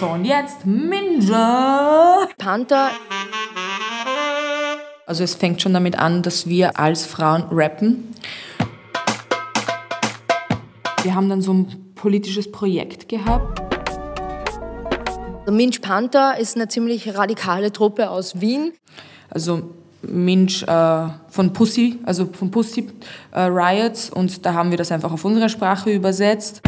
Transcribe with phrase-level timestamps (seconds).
[0.00, 2.26] So, und jetzt Minja.
[2.36, 2.90] Panther.
[5.06, 8.12] Also es fängt schon damit an, dass wir als Frauen rappen.
[11.02, 13.62] Wir haben dann so ein politisches Projekt gehabt.
[15.48, 18.72] Minch Panther ist eine ziemlich radikale Truppe aus Wien.
[19.30, 22.88] Also Minch äh, von Pussy, also von Pussy
[23.30, 26.62] äh, Riots und da haben wir das einfach auf unsere Sprache übersetzt.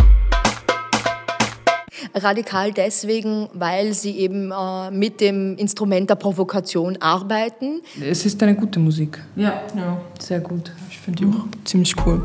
[2.17, 7.83] Radikal deswegen, weil sie eben äh, mit dem Instrument der Provokation arbeiten.
[8.01, 9.19] Es ist eine gute Musik.
[9.37, 10.73] Ja, ja, sehr gut.
[10.89, 12.23] Ich finde die auch ziemlich cool.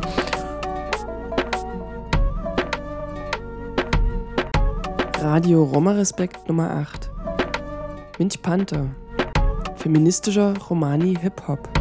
[5.19, 7.09] Radio Roma Respekt Nummer 8.
[8.17, 8.87] Minch Panther.
[9.75, 11.80] Feministischer Romani Hip-Hop.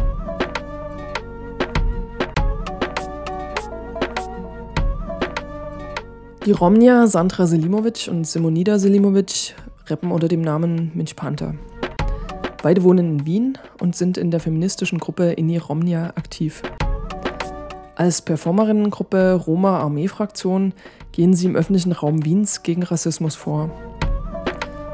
[6.43, 9.53] Die Romnia Sandra Selimovic und Simonida Selimovic
[9.85, 11.53] rappen unter dem Namen Minch Panther.
[12.63, 16.63] Beide wohnen in Wien und sind in der feministischen Gruppe Inni Romnia aktiv.
[17.95, 20.73] Als Performerinnengruppe Roma Armee-Fraktion
[21.11, 23.69] gehen sie im öffentlichen Raum Wiens gegen Rassismus vor.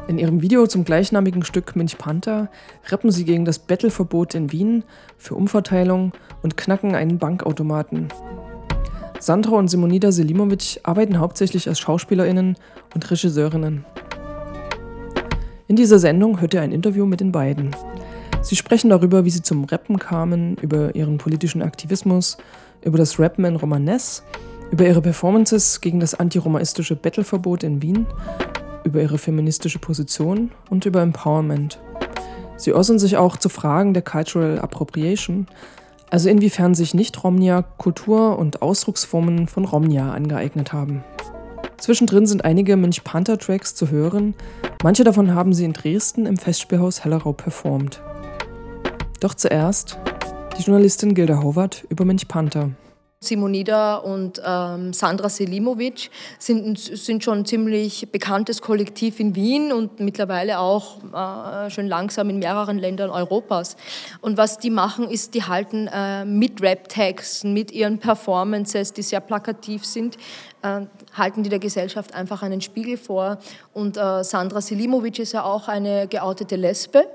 [0.10, 2.50] In ihrem Video zum gleichnamigen Stück Minch Panther
[2.90, 4.84] rappen sie gegen das Bettelverbot in Wien
[5.18, 6.12] für Umverteilung
[6.44, 8.10] und knacken einen Bankautomaten.
[9.20, 12.56] Sandra und Simonida Selimovic arbeiten hauptsächlich als SchauspielerInnen
[12.94, 13.86] und Regisseurinnen.
[15.68, 17.76] In dieser Sendung hört ihr ein Interview mit den beiden.
[18.42, 22.38] Sie sprechen darüber, wie sie zum Rappen kamen, über ihren politischen Aktivismus,
[22.84, 24.24] über das Rappen in Romanes,
[24.72, 28.06] über ihre Performances gegen das antiromaistische Bettelverbot in Wien,
[28.84, 31.80] über ihre feministische Position und über Empowerment.
[32.56, 35.48] Sie äußern sich auch zu Fragen der Cultural Appropriation,
[36.10, 41.04] also inwiefern sich Nicht-Romnia Kultur- und Ausdrucksformen von Romnia angeeignet haben.
[41.78, 44.34] Zwischendrin sind einige Mönch Panther Tracks zu hören,
[44.84, 48.02] manche davon haben sie in Dresden im Festspielhaus Hellerau performt.
[49.20, 50.00] Doch zuerst
[50.58, 52.72] die Journalistin Gilda Howard über Mönch Panther.
[53.20, 60.00] Simonida und ähm, Sandra Selimovic sind, sind schon ein ziemlich bekanntes Kollektiv in Wien und
[60.00, 63.76] mittlerweile auch äh, schon langsam in mehreren Ländern Europas.
[64.22, 69.20] Und was die machen, ist, die halten äh, mit Rap-Texten, mit ihren Performances, die sehr
[69.20, 70.18] plakativ sind,
[70.62, 70.82] äh,
[71.14, 73.40] halten die der Gesellschaft einfach einen Spiegel vor.
[73.74, 77.08] Und äh, Sandra Selimovic ist ja auch eine geoutete Lesbe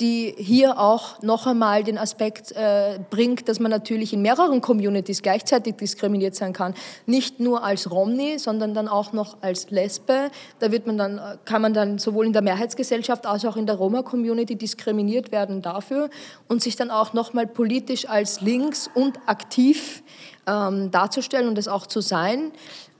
[0.00, 5.22] die hier auch noch einmal den Aspekt äh, bringt, dass man natürlich in mehreren Communities
[5.22, 6.74] gleichzeitig diskriminiert sein kann.
[7.06, 10.30] Nicht nur als Romni, sondern dann auch noch als Lesbe.
[10.60, 13.76] Da wird man dann, kann man dann sowohl in der Mehrheitsgesellschaft als auch in der
[13.76, 16.08] Roma-Community diskriminiert werden dafür
[16.48, 20.02] und sich dann auch noch mal politisch als links und aktiv
[20.46, 22.52] ähm, darzustellen und es auch zu sein.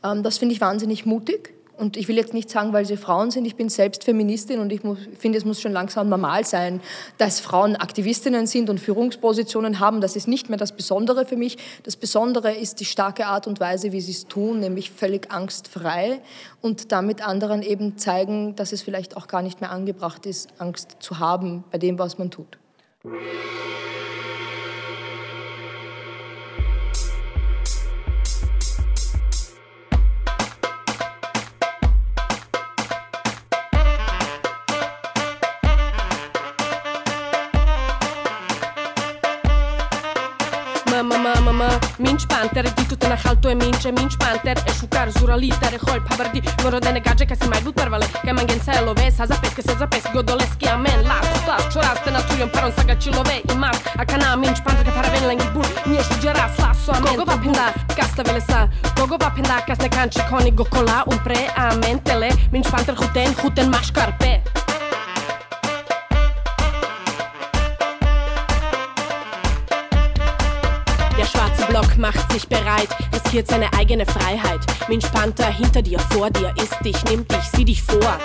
[0.05, 1.55] Ähm, das finde ich wahnsinnig mutig.
[1.79, 4.73] Und ich will jetzt nicht sagen, weil sie Frauen sind, ich bin selbst Feministin und
[4.73, 4.83] ich
[5.19, 6.81] finde, es muss schon langsam normal sein,
[7.19, 10.01] dass Frauen Aktivistinnen sind und Führungspositionen haben.
[10.01, 11.57] Das ist nicht mehr das Besondere für mich.
[11.83, 16.21] Das Besondere ist die starke Art und Weise, wie sie es tun, nämlich völlig angstfrei
[16.61, 20.97] und damit anderen eben zeigen, dass es vielleicht auch gar nicht mehr angebracht ist, Angst
[21.01, 22.59] zu haben bei dem, was man tut.
[42.43, 46.01] panter Ditut te haltu e min që min shpanter E shukar zura liter e hol
[46.07, 48.81] pa bërdi Më rode në gaje ka si maj vut përvale Ka më elove, se
[48.87, 52.87] loves, a zapes, këse zapes Godoles ki amen, las, kutas, qoras Të naturion paron sa
[52.89, 53.79] ga qilove i mas.
[53.99, 57.15] A ka na panter ka paraven lengi bur Një është gjeras, las, so amen.
[57.15, 58.67] Kogo pa pinda, kas të velesa
[58.99, 62.33] Kogo pa pinda, kas ne kan që koni gokola Un pre, amen, tele.
[62.53, 64.39] Min panter huten, huten ma shkarpe
[72.03, 74.61] macht sich bereit, riskiert seine eigene Freiheit.
[74.89, 78.19] Mensch Panther hinter dir, vor dir, ist dich, nimmt dich, sieh dich vor.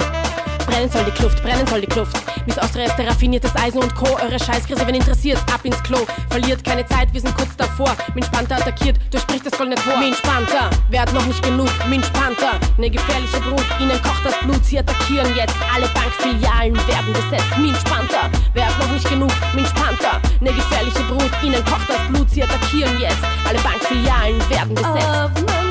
[0.67, 2.15] Brennen soll die Kluft, brennen soll die Kluft.
[2.45, 4.05] Miss Austria ist der raffiniertes Eisen und Co.
[4.21, 5.99] Eure Scheißkrise, wenn interessiert, ab ins Klo.
[6.29, 7.95] Verliert keine Zeit, wir sind kurz davor.
[8.13, 9.97] Minch Panther attackiert, durchbricht das goldene Tor.
[9.97, 11.69] Minch Panther, wer hat noch nicht genug?
[11.89, 15.55] Minch Panther, ne gefährliche Brut, ihnen kocht das Blut, sie attackieren jetzt.
[15.73, 17.57] Alle Bankfilialen werden besetzt.
[17.57, 19.31] Minch Panther, wer hat noch nicht genug?
[19.55, 23.23] Minch Panther, ne gefährliche Brut, ihnen kocht das Blut, sie attackieren jetzt.
[23.47, 25.66] Alle Bankfilialen werden besetzt.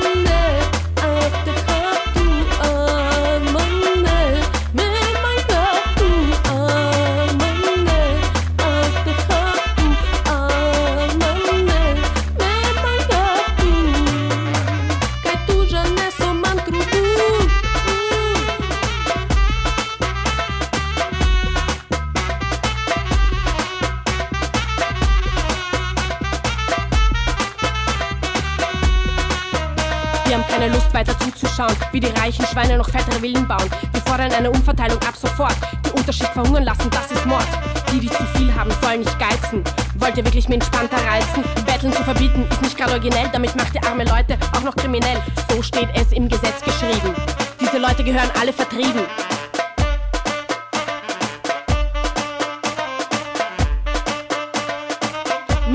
[31.97, 33.67] Wie die reichen Schweine noch fettere Villen bauen.
[33.91, 35.55] Wir fordern eine Umverteilung ab sofort.
[35.83, 37.47] Die Unterschicht verhungern lassen, das ist Mord.
[37.91, 39.63] Die, die zu viel haben, sollen nicht geizen.
[39.95, 41.43] Wollt ihr wirklich mit entspannter reizen?
[41.65, 45.17] Betteln zu verbieten ist nicht gerade originell, damit macht ihr arme Leute auch noch kriminell.
[45.49, 47.15] So steht es im Gesetz geschrieben.
[47.59, 49.01] Diese Leute gehören alle vertrieben.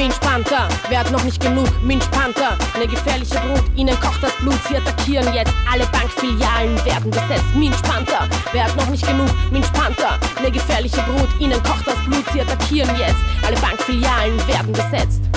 [0.03, 1.69] Minch Panther, wer hat noch nicht genug?
[1.81, 5.53] Minch Panther, ne gefährliche Brut, ihnen kocht das Blut, sie attackieren jetzt.
[5.73, 7.55] Alle Bankfilialen werden besetzt.
[7.55, 9.31] Minch Panther, wer hat noch nicht genug?
[9.53, 13.15] Minch Panther, ne gefährliche Brut, ihnen kocht das Blut, sie attackieren jetzt.
[13.47, 15.32] Alle Bankfilialen werden besetzt.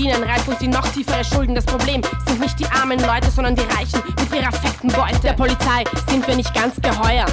[0.00, 1.54] Verdienen, reißt uns in noch tiefere Schulden.
[1.54, 5.20] Das Problem sind nicht die armen Leute, sondern die Reichen mit ihrer fetten Beute.
[5.22, 7.26] Der Polizei sind wir nicht ganz geheuer,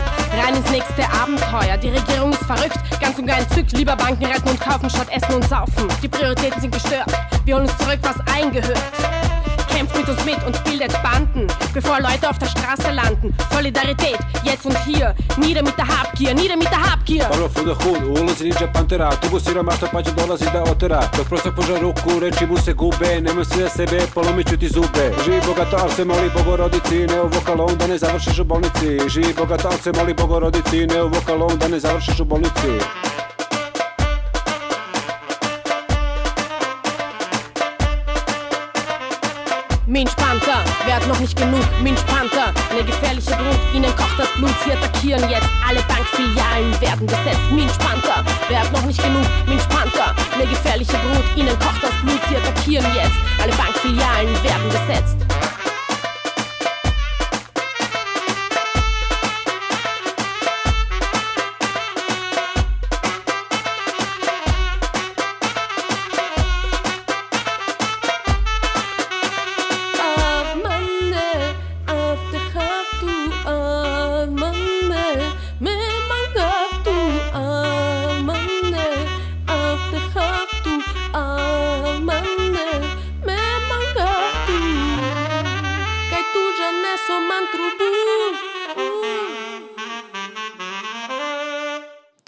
[0.43, 1.77] rein ins nächste Abenteuer.
[1.77, 3.71] Die Regierung ist verrückt, ganz und gar entzückt.
[3.77, 5.87] Lieber Banken retten und kaufen statt essen und saufen.
[6.01, 7.11] Die Prioritäten sind gestört,
[7.45, 9.06] wir holen uns zurück, was eingehört
[11.77, 13.35] bevor Leute auf der Straße landen.
[13.53, 17.25] Solidarität, jetzt und hier, nieder mit der Habgier, nieder mit der Habgier.
[17.25, 21.01] Prvo fuda hud, ulazi ninja pantera, tubu siromašta pa će dolazi da otera.
[21.17, 25.05] Dok prosto požar ruku, reči mu se gube, nemoj sve sebe, polomit ću ti zube.
[25.25, 29.09] Živi bogato, se moli bogorodici, ne u vokalom da ne završiš u bolnici.
[29.09, 32.71] Živi bogato, se moli bogorodici, ne u vokalom da ne završiš u bolnici.
[39.87, 41.63] Minch Panther, wer hat noch nicht genug?
[41.81, 45.47] Minch Panther, eine gefährliche Brut, ihnen kocht das Blut, sie attackieren jetzt.
[45.65, 47.39] Alle Bankfilialen werden besetzt.
[47.51, 49.23] Minch Panther, wer hat noch nicht genug?
[49.47, 53.15] Minch Panther, eine gefährliche Brut, ihnen kocht das Blut, sie attackieren jetzt.
[53.41, 55.36] Alle Bankfilialen werden besetzt.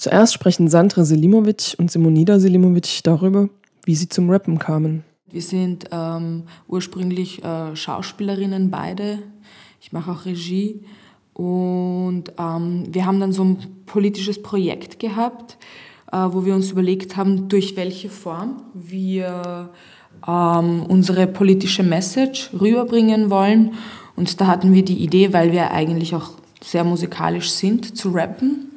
[0.09, 3.47] Zuerst sprechen Sandra Selimovic und Simonida Selimovic darüber,
[3.85, 5.03] wie sie zum Rappen kamen.
[5.29, 9.19] Wir sind ähm, ursprünglich äh, Schauspielerinnen beide.
[9.79, 10.83] Ich mache auch Regie.
[11.33, 15.59] Und ähm, wir haben dann so ein politisches Projekt gehabt,
[16.11, 19.69] äh, wo wir uns überlegt haben, durch welche Form wir
[20.27, 23.75] ähm, unsere politische Message rüberbringen wollen.
[24.15, 26.31] Und da hatten wir die Idee, weil wir eigentlich auch
[26.63, 28.69] sehr musikalisch sind, zu rappen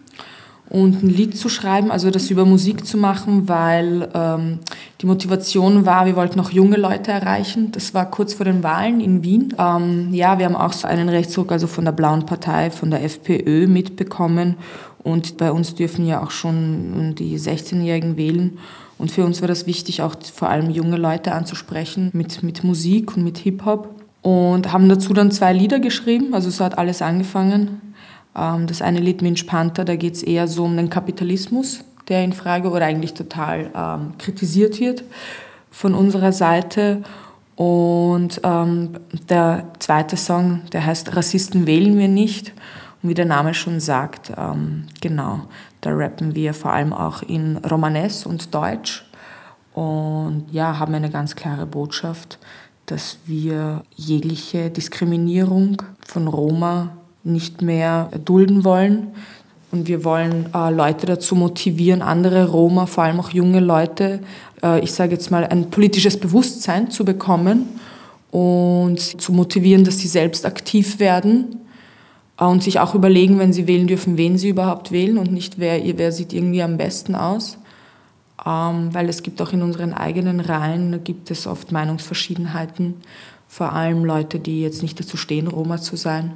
[0.72, 4.60] und ein Lied zu schreiben, also das über Musik zu machen, weil ähm,
[5.02, 7.72] die Motivation war, wir wollten auch junge Leute erreichen.
[7.72, 9.54] Das war kurz vor den Wahlen in Wien.
[9.58, 13.04] Ähm, ja, wir haben auch so einen Rechtsruck also von der Blauen Partei, von der
[13.04, 14.56] FPÖ mitbekommen
[15.02, 18.56] und bei uns dürfen ja auch schon die 16-Jährigen wählen.
[18.96, 23.14] Und für uns war das wichtig, auch vor allem junge Leute anzusprechen mit, mit Musik
[23.14, 23.94] und mit Hip-Hop.
[24.22, 27.92] Und haben dazu dann zwei Lieder geschrieben, also so hat alles angefangen.
[28.36, 32.24] Ähm, das eine Lied Minch Panther, da geht es eher so um den Kapitalismus, der
[32.24, 35.04] in Frage oder eigentlich total ähm, kritisiert wird
[35.70, 37.02] von unserer Seite.
[37.56, 38.94] Und ähm,
[39.28, 42.52] der zweite Song, der heißt Rassisten wählen wir nicht.
[43.02, 45.42] Und wie der Name schon sagt, ähm, genau,
[45.80, 49.04] Da rappen wir vor allem auch in Romanes und Deutsch
[49.74, 52.38] und ja, haben eine ganz klare Botschaft,
[52.86, 59.08] dass wir jegliche Diskriminierung von Roma nicht mehr dulden wollen.
[59.70, 64.20] Und wir wollen äh, Leute dazu motivieren, andere Roma, vor allem auch junge Leute,
[64.62, 67.80] äh, ich sage jetzt mal, ein politisches Bewusstsein zu bekommen
[68.30, 71.60] und zu motivieren, dass sie selbst aktiv werden
[72.38, 75.58] äh, und sich auch überlegen, wenn sie wählen dürfen, wen sie überhaupt wählen und nicht,
[75.58, 77.56] wer, wer sieht irgendwie am besten aus.
[78.44, 82.96] Ähm, weil es gibt auch in unseren eigenen Reihen, gibt es oft Meinungsverschiedenheiten,
[83.48, 86.32] vor allem Leute, die jetzt nicht dazu stehen, Roma zu sein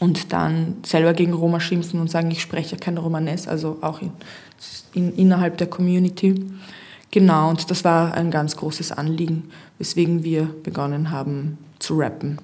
[0.00, 4.12] und dann selber gegen Roma schimpfen und sagen, ich spreche kein Romanes, also auch in,
[4.92, 6.44] in, innerhalb der Community.
[7.10, 12.38] Genau, und das war ein ganz großes Anliegen, weswegen wir begonnen haben zu rappen.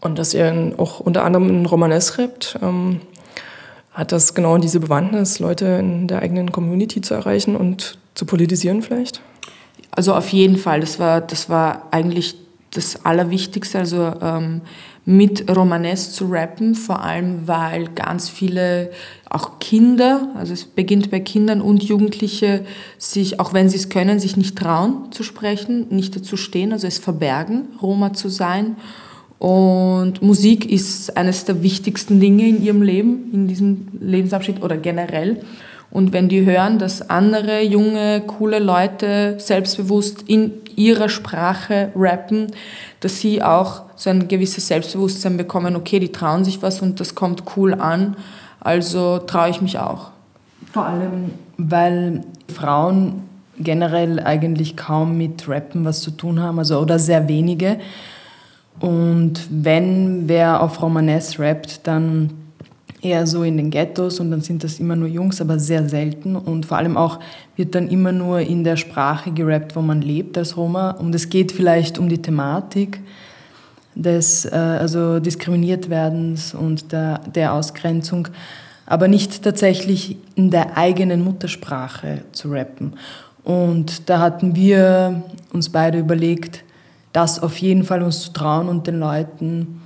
[0.00, 3.00] Und dass ihr auch unter anderem in Romanes rappt, ähm,
[3.92, 8.82] hat das genau diese Bewandtnis, Leute in der eigenen Community zu erreichen und zu politisieren
[8.82, 9.20] vielleicht?
[9.90, 12.36] Also auf jeden Fall, das war, das war eigentlich
[12.70, 13.78] das Allerwichtigste.
[13.78, 14.62] Also ähm,
[15.10, 18.92] mit Romanes zu rappen, vor allem weil ganz viele,
[19.28, 22.64] auch Kinder, also es beginnt bei Kindern und Jugendliche,
[22.96, 26.86] sich, auch wenn sie es können, sich nicht trauen zu sprechen, nicht dazu stehen, also
[26.86, 28.76] es verbergen, Roma zu sein.
[29.40, 35.40] Und Musik ist eines der wichtigsten Dinge in ihrem Leben, in diesem Lebensabschnitt oder generell.
[35.90, 42.52] Und wenn die hören, dass andere junge, coole Leute selbstbewusst in ihrer Sprache rappen,
[43.00, 47.14] dass sie auch so ein gewisses Selbstbewusstsein bekommen, okay, die trauen sich was und das
[47.14, 48.16] kommt cool an,
[48.60, 50.10] also traue ich mich auch.
[50.72, 52.22] Vor allem, weil
[52.52, 53.24] Frauen
[53.58, 57.78] generell eigentlich kaum mit Rappen was zu tun haben, also oder sehr wenige.
[58.80, 62.30] Und wenn wer auf Romanes rappt, dann
[63.02, 66.36] eher so in den Ghettos und dann sind das immer nur Jungs, aber sehr selten
[66.36, 67.20] und vor allem auch
[67.56, 71.28] wird dann immer nur in der Sprache gerappt, wo man lebt als Roma und es
[71.28, 73.00] geht vielleicht um die Thematik
[73.94, 78.28] des äh, also diskriminiert werdens und der, der Ausgrenzung,
[78.86, 82.94] aber nicht tatsächlich in der eigenen Muttersprache zu rappen.
[83.44, 86.64] Und da hatten wir uns beide überlegt,
[87.12, 89.80] das auf jeden Fall uns zu trauen und den Leuten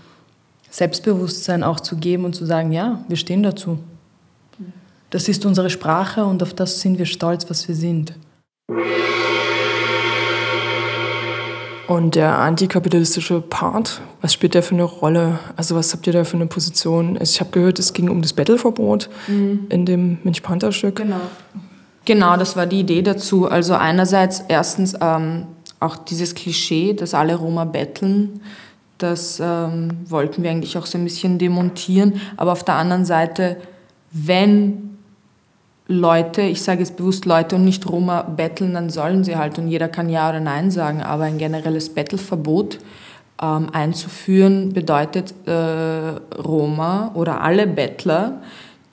[0.74, 3.78] Selbstbewusstsein auch zu geben und zu sagen, ja, wir stehen dazu.
[5.10, 8.14] Das ist unsere Sprache und auf das sind wir stolz, was wir sind.
[11.86, 15.38] Und der antikapitalistische Part, was spielt der für eine Rolle?
[15.54, 17.18] Also was habt ihr da für eine Position?
[17.18, 19.66] Also ich habe gehört, es ging um das Battleverbot mhm.
[19.68, 20.96] in dem Münch Panther Stück.
[20.96, 21.20] Genau.
[22.04, 23.48] Genau, das war die Idee dazu.
[23.48, 25.46] Also einerseits erstens ähm,
[25.78, 28.40] auch dieses Klischee, dass alle Roma betteln
[28.98, 32.20] das ähm, wollten wir eigentlich auch so ein bisschen demontieren.
[32.36, 33.56] Aber auf der anderen Seite,
[34.12, 34.96] wenn
[35.86, 39.68] Leute, ich sage jetzt bewusst Leute und nicht Roma betteln, dann sollen sie halt und
[39.68, 41.02] jeder kann Ja oder Nein sagen.
[41.02, 42.78] Aber ein generelles Bettelverbot
[43.42, 45.52] ähm, einzuführen bedeutet äh,
[46.40, 48.40] Roma oder alle Bettler,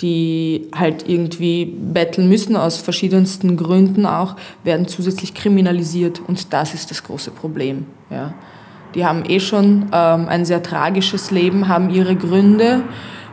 [0.02, 6.90] die halt irgendwie betteln müssen aus verschiedensten Gründen auch, werden zusätzlich kriminalisiert und das ist
[6.90, 7.86] das große Problem.
[8.10, 8.34] Ja.
[8.96, 12.82] Die haben eh schon ähm, ein sehr tragisches Leben, haben ihre Gründe.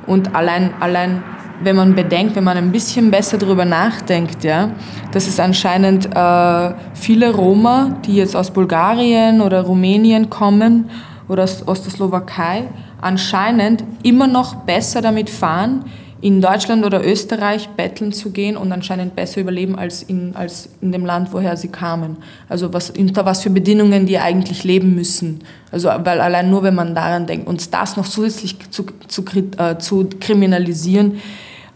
[0.07, 1.23] Und allein, allein,
[1.63, 4.71] wenn man bedenkt, wenn man ein bisschen besser darüber nachdenkt, ja,
[5.13, 10.91] dass es anscheinend äh, viele Roma, die jetzt aus Bulgarien oder Rumänien kommen
[11.29, 12.69] oder aus, aus der Slowakei,
[13.01, 15.85] anscheinend immer noch besser damit fahren,
[16.21, 20.91] in Deutschland oder Österreich betteln zu gehen und anscheinend besser überleben als in, als in
[20.91, 22.17] dem Land, woher sie kamen.
[22.49, 25.41] Also was, unter was für Bedingungen die eigentlich leben müssen.
[25.71, 29.25] Also weil allein nur, wenn man daran denkt, uns das noch zusätzlich zu, zu,
[29.59, 31.21] äh, zu kriminalisieren,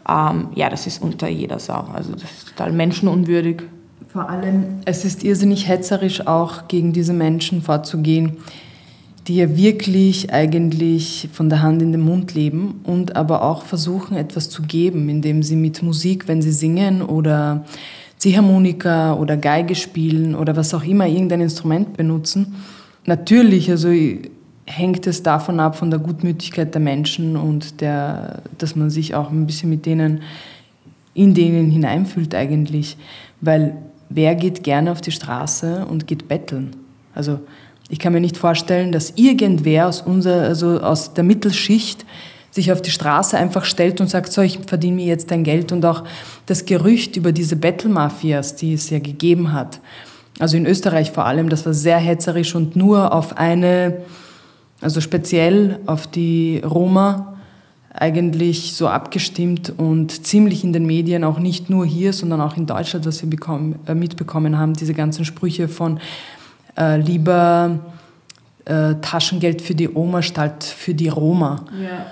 [0.09, 1.87] ähm, ja, das ist unter jeder Sau.
[1.95, 3.63] Also das ist total menschenunwürdig.
[4.09, 8.39] Vor allem, es ist irrsinnig hetzerisch auch gegen diese Menschen vorzugehen
[9.29, 14.17] die ja wirklich eigentlich von der Hand in den Mund leben und aber auch versuchen,
[14.17, 17.65] etwas zu geben, indem sie mit Musik, wenn sie singen oder
[18.19, 22.55] Ziehharmonika oder Geige spielen oder was auch immer, irgendein Instrument benutzen.
[23.07, 23.91] Natürlich, also
[24.65, 29.31] hängt es davon ab, von der Gutmütigkeit der Menschen und der, dass man sich auch
[29.31, 30.23] ein bisschen mit denen,
[31.15, 32.97] in denen hineinfühlt eigentlich.
[33.41, 33.77] Weil
[34.09, 36.77] wer geht gerne auf die Straße und geht betteln?
[37.15, 37.41] Also
[37.89, 42.05] ich kann mir nicht vorstellen, dass irgendwer aus, unser, also aus der Mittelschicht
[42.51, 45.73] sich auf die Straße einfach stellt und sagt, so, ich verdiene mir jetzt dein Geld.
[45.73, 46.05] Und auch
[46.47, 49.81] das Gerücht über diese Battle-Mafias, die es ja gegeben hat,
[50.39, 53.99] also in Österreich vor allem, das war sehr hetzerisch und nur auf eine,
[54.81, 57.39] also speziell auf die Roma
[57.95, 62.67] eigentlich so abgestimmt und ziemlich in den Medien, auch nicht nur hier, sondern auch in
[62.67, 66.01] Deutschland, was wir bekommen, äh, mitbekommen haben, diese ganzen Sprüche von
[66.77, 67.79] äh, lieber
[68.65, 71.65] äh, Taschengeld für die Oma statt für die Roma.
[71.81, 72.07] Ja.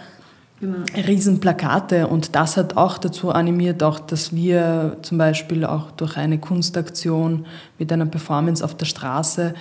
[0.60, 0.84] Genau.
[0.94, 6.38] Riesenplakate und das hat auch dazu animiert, auch dass wir zum Beispiel auch durch eine
[6.38, 7.46] Kunstaktion
[7.78, 9.54] mit einer Performance auf der Straße,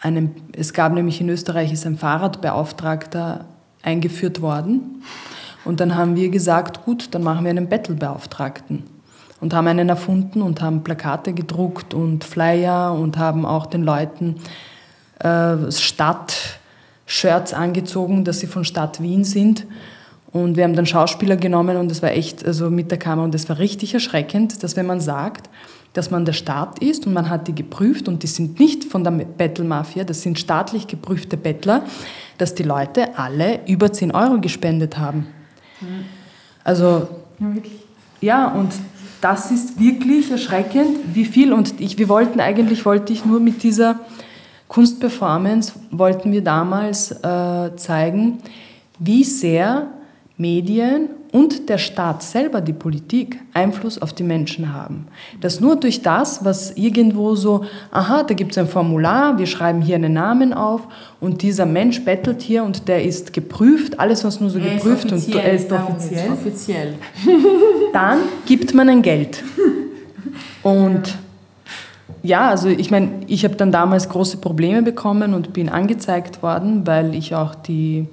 [0.00, 3.44] einem, es gab nämlich in Österreich ist ein Fahrradbeauftragter
[3.82, 5.02] eingeführt worden
[5.66, 8.84] und dann haben wir gesagt, gut, dann machen wir einen Battlebeauftragten
[9.40, 14.36] und haben einen erfunden und haben Plakate gedruckt und Flyer und haben auch den Leuten
[15.20, 19.66] äh, Stadt-Shirts angezogen, dass sie von Stadt Wien sind.
[20.30, 23.34] Und wir haben dann Schauspieler genommen und es war echt, also mit der Kamera, und
[23.34, 25.48] es war richtig erschreckend, dass wenn man sagt,
[25.94, 29.04] dass man der Staat ist und man hat die geprüft und die sind nicht von
[29.04, 31.82] der Battle Mafia, das sind staatlich geprüfte Bettler,
[32.36, 35.26] dass die Leute alle über 10 Euro gespendet haben.
[36.62, 37.08] Also,
[38.20, 38.72] ja, und
[39.20, 41.52] das ist wirklich erschreckend, wie viel.
[41.52, 44.00] Und ich, wir wollten eigentlich, wollte ich nur mit dieser
[44.68, 48.38] Kunstperformance, wollten wir damals äh, zeigen,
[48.98, 49.88] wie sehr
[50.36, 55.06] Medien und der Staat selber, die Politik, Einfluss auf die Menschen haben.
[55.40, 59.82] Dass nur durch das, was irgendwo so, aha, da gibt es ein Formular, wir schreiben
[59.82, 60.82] hier einen Namen auf
[61.20, 65.12] und dieser Mensch bettelt hier und der ist geprüft, alles was nur so er geprüft
[65.12, 66.32] und er ist offiziell.
[66.32, 66.94] offiziell.
[67.92, 69.42] Dann gibt man ein Geld.
[70.62, 71.18] Und
[72.22, 76.86] ja, also ich meine, ich habe dann damals große Probleme bekommen und bin angezeigt worden,
[76.86, 78.08] weil ich auch die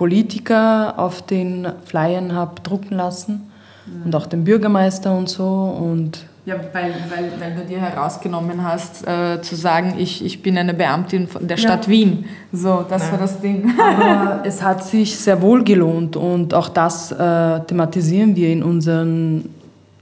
[0.00, 3.50] Politiker auf den Flyern habe drucken lassen
[3.84, 4.06] mhm.
[4.06, 5.44] und auch den Bürgermeister und so.
[5.44, 10.56] Und ja, weil, weil, weil du dir herausgenommen hast, äh, zu sagen, ich, ich bin
[10.56, 11.90] eine Beamtin der Stadt ja.
[11.90, 12.24] Wien.
[12.50, 13.12] So, das ja.
[13.12, 13.74] war das Ding.
[13.78, 19.50] Aber es hat sich sehr wohl gelohnt und auch das äh, thematisieren wir in unseren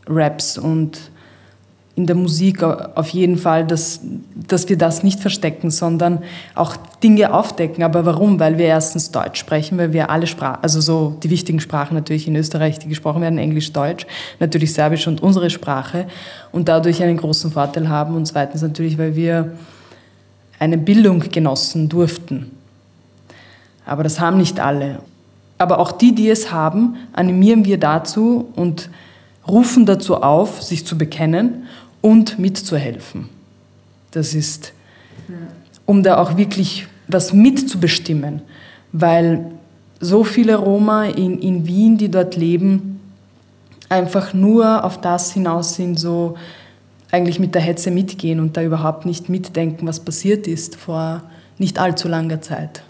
[0.07, 1.11] Raps und
[1.99, 4.01] in der Musik auf jeden Fall, dass,
[4.47, 6.23] dass wir das nicht verstecken, sondern
[6.55, 7.83] auch Dinge aufdecken.
[7.83, 8.39] Aber warum?
[8.39, 12.29] Weil wir erstens Deutsch sprechen, weil wir alle Sprachen, also so die wichtigen Sprachen natürlich
[12.29, 14.07] in Österreich, die gesprochen werden, Englisch, Deutsch,
[14.39, 16.07] natürlich Serbisch und unsere Sprache
[16.53, 18.15] und dadurch einen großen Vorteil haben.
[18.15, 19.55] Und zweitens natürlich, weil wir
[20.61, 22.53] eine Bildung genossen durften.
[23.85, 25.01] Aber das haben nicht alle.
[25.59, 28.89] Aber auch die, die es haben, animieren wir dazu und
[29.49, 31.65] rufen dazu auf, sich zu bekennen
[32.01, 33.29] und mitzuhelfen.
[34.11, 34.73] Das ist,
[35.87, 38.43] um da auch wirklich was mitzubestimmen,
[38.93, 39.51] weil
[40.01, 43.01] so viele Roma in, in Wien, die dort leben,
[43.89, 46.37] einfach nur auf das hinaus sind, so
[47.11, 51.23] eigentlich mit der Hetze mitgehen und da überhaupt nicht mitdenken, was passiert ist vor
[51.57, 52.83] nicht allzu langer Zeit.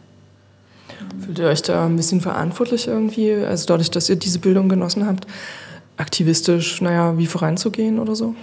[1.20, 5.06] Fühlt ihr euch da ein bisschen verantwortlich irgendwie, also dadurch, dass ihr diese Bildung genossen
[5.06, 5.26] habt,
[5.96, 8.34] aktivistisch, naja, wie voranzugehen oder so?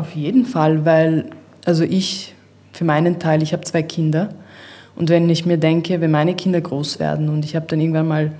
[0.00, 1.26] Auf jeden Fall, weil,
[1.66, 2.34] also ich,
[2.72, 4.30] für meinen Teil, ich habe zwei Kinder.
[4.96, 8.08] Und wenn ich mir denke, wenn meine Kinder groß werden und ich habe dann irgendwann
[8.08, 8.32] mal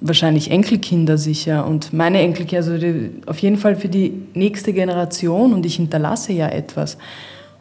[0.00, 5.54] wahrscheinlich Enkelkinder sicher und meine Enkelkinder, also die, auf jeden Fall für die nächste Generation
[5.54, 6.98] und ich hinterlasse ja etwas.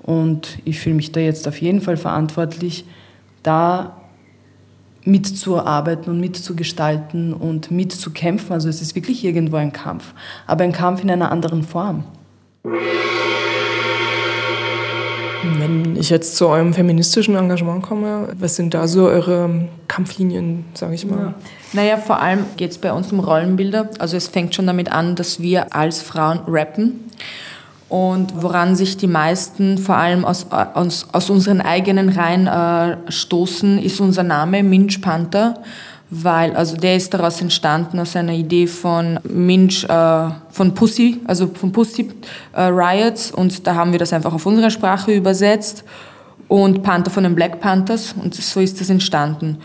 [0.01, 2.85] Und ich fühle mich da jetzt auf jeden Fall verantwortlich,
[3.43, 4.00] da
[5.03, 8.53] mitzuarbeiten und mitzugestalten und mitzukämpfen.
[8.53, 10.13] Also es ist wirklich irgendwo ein Kampf,
[10.47, 12.03] aber ein Kampf in einer anderen Form.
[15.43, 20.93] Wenn ich jetzt zu eurem feministischen Engagement komme, was sind da so eure Kampflinien, sage
[20.93, 21.19] ich mal?
[21.19, 21.33] Ja.
[21.73, 23.89] Naja, vor allem geht es bei uns um Rollenbilder.
[23.97, 27.05] Also es fängt schon damit an, dass wir als Frauen rappen
[27.91, 33.79] und woran sich die meisten vor allem aus, aus, aus unseren eigenen Reihen äh, stoßen,
[33.79, 35.55] ist unser Name Minch Panther,
[36.09, 41.47] weil also der ist daraus entstanden aus einer Idee von Minch, äh, von Pussy, also
[41.47, 42.09] von Pussy
[42.53, 43.29] äh, Riots.
[43.29, 45.83] Und da haben wir das einfach auf unsere Sprache übersetzt.
[46.47, 48.15] Und Panther von den Black Panthers.
[48.23, 49.57] Und so ist das entstanden.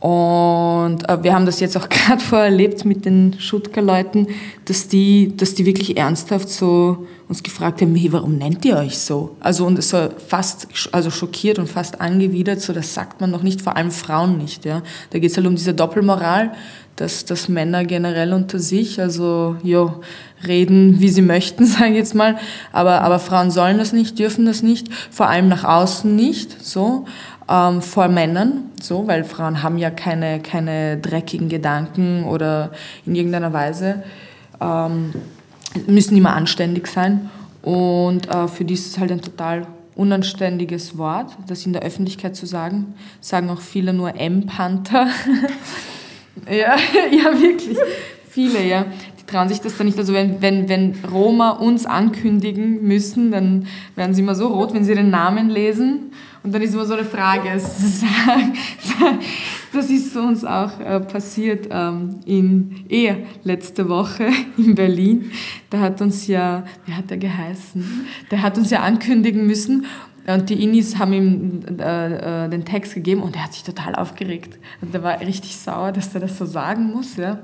[0.00, 4.28] Und äh, wir haben das jetzt auch gerade vorerlebt mit den Schutka-Leuten,
[4.66, 8.98] dass die, dass die wirklich ernsthaft so uns gefragt haben, hey, warum nennt ihr euch
[8.98, 9.36] so?
[9.40, 13.42] Also und es war fast also schockiert und fast angewidert, so das sagt man noch
[13.42, 14.64] nicht, vor allem Frauen nicht.
[14.64, 14.82] Ja?
[15.10, 16.52] Da geht es halt um diese Doppelmoral,
[16.96, 20.00] dass, dass Männer generell unter sich, also jo,
[20.46, 22.38] reden, wie sie möchten, sage ich jetzt mal,
[22.72, 27.04] aber, aber Frauen sollen das nicht, dürfen das nicht, vor allem nach außen nicht, so
[27.48, 32.70] ähm, vor Männern, so, weil Frauen haben ja keine, keine dreckigen Gedanken oder
[33.06, 34.02] in irgendeiner Weise
[34.60, 35.12] ähm,
[35.86, 37.30] müssen immer anständig sein.
[37.62, 42.36] Und äh, für die ist es halt ein total unanständiges Wort, das in der Öffentlichkeit
[42.36, 42.94] zu sagen.
[43.20, 45.08] Sagen auch viele nur M-Panther.
[46.46, 46.76] Ja,
[47.10, 47.76] ja, wirklich.
[48.28, 48.86] Viele, ja.
[49.20, 49.98] Die trauen sich das dann nicht.
[49.98, 54.84] Also wenn, wenn, wenn Roma uns ankündigen müssen, dann werden sie immer so rot, wenn
[54.84, 56.12] sie den Namen lesen.
[56.48, 57.50] Und dann ist immer so eine Frage.
[59.70, 65.30] Das ist uns auch äh, passiert ähm, in Ehe letzte Woche in Berlin.
[65.68, 67.84] Da hat uns ja, wie hat er geheißen?
[68.30, 69.84] Der hat uns ja ankündigen müssen.
[70.26, 73.94] Und die Inis haben ihm äh, äh, den Text gegeben und er hat sich total
[73.94, 74.58] aufgeregt.
[74.80, 77.16] Und er war richtig sauer, dass er das so sagen muss.
[77.16, 77.40] Ja.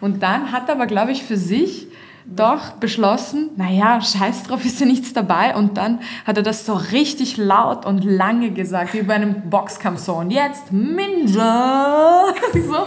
[0.00, 1.86] Und dann hat er aber, glaube ich, für sich
[2.34, 5.56] doch beschlossen, naja, scheiß drauf, ist ja nichts dabei.
[5.56, 10.00] Und dann hat er das so richtig laut und lange gesagt, wie bei einem Boxkampf
[10.00, 10.14] so.
[10.14, 12.24] Und jetzt Minja!
[12.52, 12.86] so.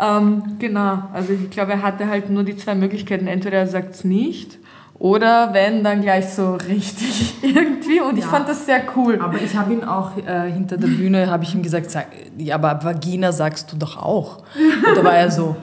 [0.00, 3.26] Ähm, genau, also ich glaube, er hatte halt nur die zwei Möglichkeiten.
[3.26, 4.58] Entweder er sagt es nicht
[5.02, 8.00] oder wenn, dann gleich so richtig irgendwie.
[8.00, 9.18] Und ich ja, fand das sehr cool.
[9.20, 12.06] Aber ich habe ihn auch äh, hinter der Bühne, habe ich ihm gesagt, sag,
[12.38, 14.38] ja, aber Vagina sagst du doch auch.
[14.88, 15.56] Und da war er so,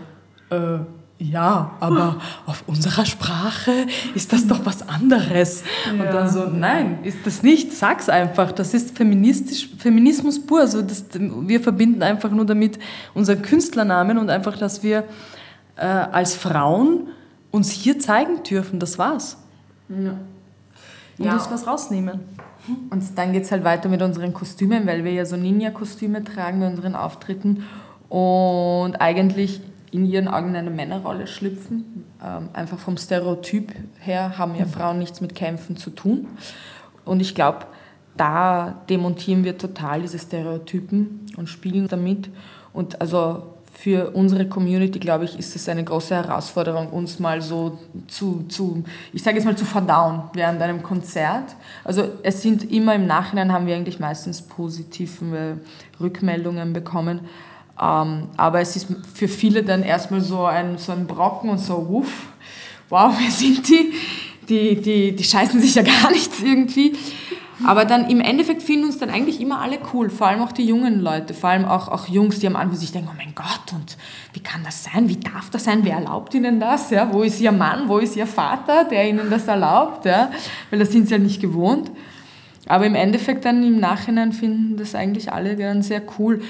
[0.49, 0.79] äh,
[1.21, 5.63] ja, aber auf unserer Sprache ist das doch was anderes.
[5.85, 5.91] Ja.
[5.91, 8.53] Und dann so, nein, ist das nicht, sag's einfach.
[8.53, 10.61] Das ist feministisch, Feminismus pur.
[10.61, 12.79] Also das, wir verbinden einfach nur damit
[13.13, 15.03] unseren Künstlernamen und einfach, dass wir
[15.75, 17.09] äh, als Frauen
[17.51, 18.79] uns hier zeigen dürfen.
[18.79, 19.35] Das war's.
[19.89, 20.11] Ja.
[21.17, 21.33] Und ja.
[21.33, 22.21] das was rausnehmen.
[22.91, 26.61] Und dann geht es halt weiter mit unseren Kostümen, weil wir ja so Ninja-Kostüme tragen
[26.61, 27.63] bei unseren Auftritten.
[28.07, 29.59] Und eigentlich
[29.91, 32.05] in ihren Augen eine Männerrolle schlüpfen.
[32.23, 36.27] Ähm, einfach vom Stereotyp her haben ja Frauen nichts mit Kämpfen zu tun.
[37.05, 37.65] Und ich glaube,
[38.17, 42.29] da demontieren wir total diese Stereotypen und spielen damit.
[42.73, 47.79] Und also für unsere Community, glaube ich, ist es eine große Herausforderung, uns mal so
[48.07, 51.55] zu, zu ich sage jetzt mal, zu verdauen während einem Konzert.
[51.85, 55.59] Also es sind immer im Nachhinein, haben wir eigentlich meistens positive
[55.99, 57.21] Rückmeldungen bekommen.
[57.81, 61.87] Ähm, aber es ist für viele dann erstmal so ein, so ein Brocken und so,
[61.87, 62.27] wuff,
[62.89, 63.93] wow, wer sind die?
[64.47, 65.15] Die, die?
[65.15, 66.93] die scheißen sich ja gar nichts irgendwie.
[67.65, 70.65] Aber dann im Endeffekt finden uns dann eigentlich immer alle cool, vor allem auch die
[70.65, 73.73] jungen Leute, vor allem auch, auch Jungs, die am Anfang sich denken, oh mein Gott,
[73.73, 73.97] und
[74.33, 77.11] wie kann das sein, wie darf das sein, wer erlaubt ihnen das, ja?
[77.11, 80.31] wo ist ihr Mann, wo ist ihr Vater, der ihnen das erlaubt, ja?
[80.69, 81.91] weil das sind sie ja nicht gewohnt.
[82.65, 86.41] Aber im Endeffekt dann im Nachhinein finden das eigentlich alle dann sehr cool.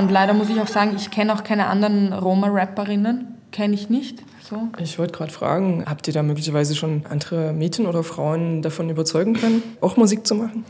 [0.00, 4.18] Und leider muss ich auch sagen, ich kenne auch keine anderen Roma-Rapperinnen, kenne ich nicht.
[4.48, 4.68] So.
[4.78, 9.34] Ich wollte gerade fragen, habt ihr da möglicherweise schon andere Mädchen oder Frauen davon überzeugen
[9.34, 10.64] können, auch Musik zu machen?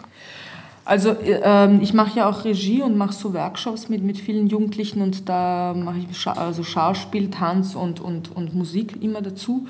[0.84, 5.02] Also ähm, ich mache ja auch Regie und mache so Workshops mit, mit vielen Jugendlichen
[5.02, 9.68] und da mache ich Scha also Schauspiel, Tanz und, und, und Musik immer dazu.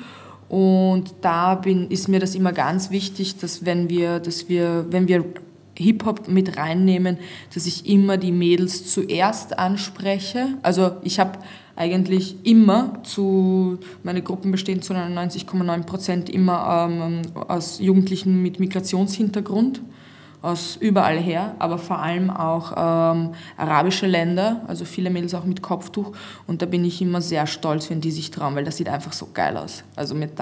[0.48, 5.06] Und da bin, ist mir das immer ganz wichtig, dass wenn wir, dass wir, wenn
[5.06, 5.24] wir
[5.80, 7.18] Hip-Hop mit reinnehmen,
[7.54, 10.58] dass ich immer die Mädels zuerst anspreche.
[10.62, 11.38] Also ich habe
[11.76, 19.80] eigentlich immer zu, meine Gruppen bestehen zu 99,9 Prozent immer ähm, aus Jugendlichen mit Migrationshintergrund
[20.42, 25.60] aus überall her, aber vor allem auch ähm, arabische Länder, also viele Mädels auch mit
[25.60, 26.12] Kopftuch.
[26.46, 29.12] Und da bin ich immer sehr stolz, wenn die sich trauen, weil das sieht einfach
[29.12, 29.84] so geil aus.
[29.96, 30.32] Also, mit,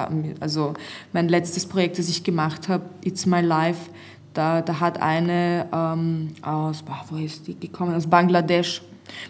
[0.40, 0.74] also
[1.12, 3.90] mein letztes Projekt, das ich gemacht habe, It's My Life,
[4.38, 8.82] da, da hat eine ähm, aus, boah, wo ist die gekommen, aus Bangladesch,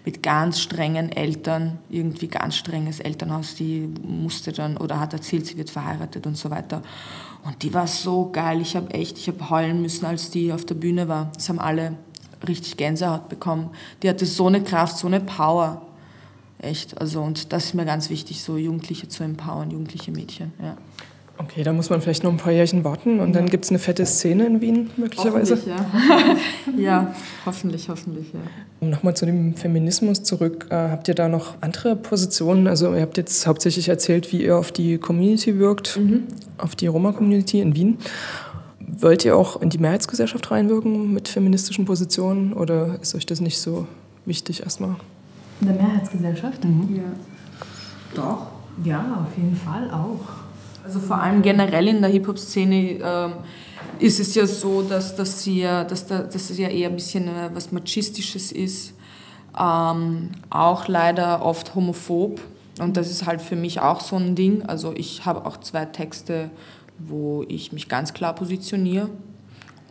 [0.04, 5.56] mit ganz strengen Eltern, irgendwie ganz strenges Elternhaus, die musste dann oder hat erzählt, sie
[5.56, 6.82] wird verheiratet und so weiter.
[7.44, 8.60] Und die war so geil.
[8.60, 11.30] Ich habe echt, ich habe heulen müssen, als die auf der Bühne war.
[11.32, 11.94] Das haben alle
[12.46, 13.70] richtig Gänsehaut bekommen.
[14.02, 15.82] Die hatte so eine Kraft, so eine Power.
[16.58, 17.00] Echt.
[17.00, 20.52] Also, und das ist mir ganz wichtig, so Jugendliche zu empowern, jugendliche Mädchen.
[20.60, 20.76] Ja.
[21.40, 23.34] Okay, da muss man vielleicht noch ein paar Jährchen warten und ja.
[23.34, 25.56] dann gibt es eine fette Szene in Wien möglicherweise.
[25.56, 25.76] Hoffentlich,
[26.76, 26.76] ja.
[26.76, 27.14] ja,
[27.46, 28.40] hoffentlich, hoffentlich, ja.
[28.80, 32.66] Um nochmal zu dem Feminismus zurück, äh, habt ihr da noch andere Positionen?
[32.66, 36.24] Also ihr habt jetzt hauptsächlich erzählt, wie ihr auf die Community wirkt, mhm.
[36.58, 37.98] auf die Roma-Community in Wien.
[38.80, 43.60] Wollt ihr auch in die Mehrheitsgesellschaft reinwirken mit feministischen Positionen oder ist euch das nicht
[43.60, 43.86] so
[44.24, 44.96] wichtig erstmal?
[45.60, 46.64] In der Mehrheitsgesellschaft?
[46.64, 46.96] Mhm.
[46.96, 47.02] Ja.
[48.14, 48.46] Doch.
[48.84, 50.47] Ja, auf jeden Fall auch.
[50.88, 53.32] Also vor allem generell in der Hip-Hop-Szene ähm,
[53.98, 57.28] ist es ja so, dass, sie ja, dass, da, dass es ja eher ein bisschen
[57.28, 58.94] äh, was Machistisches ist.
[59.60, 62.40] Ähm, auch leider oft homophob.
[62.80, 64.62] Und das ist halt für mich auch so ein Ding.
[64.62, 66.48] Also ich habe auch zwei Texte,
[66.98, 69.10] wo ich mich ganz klar positioniere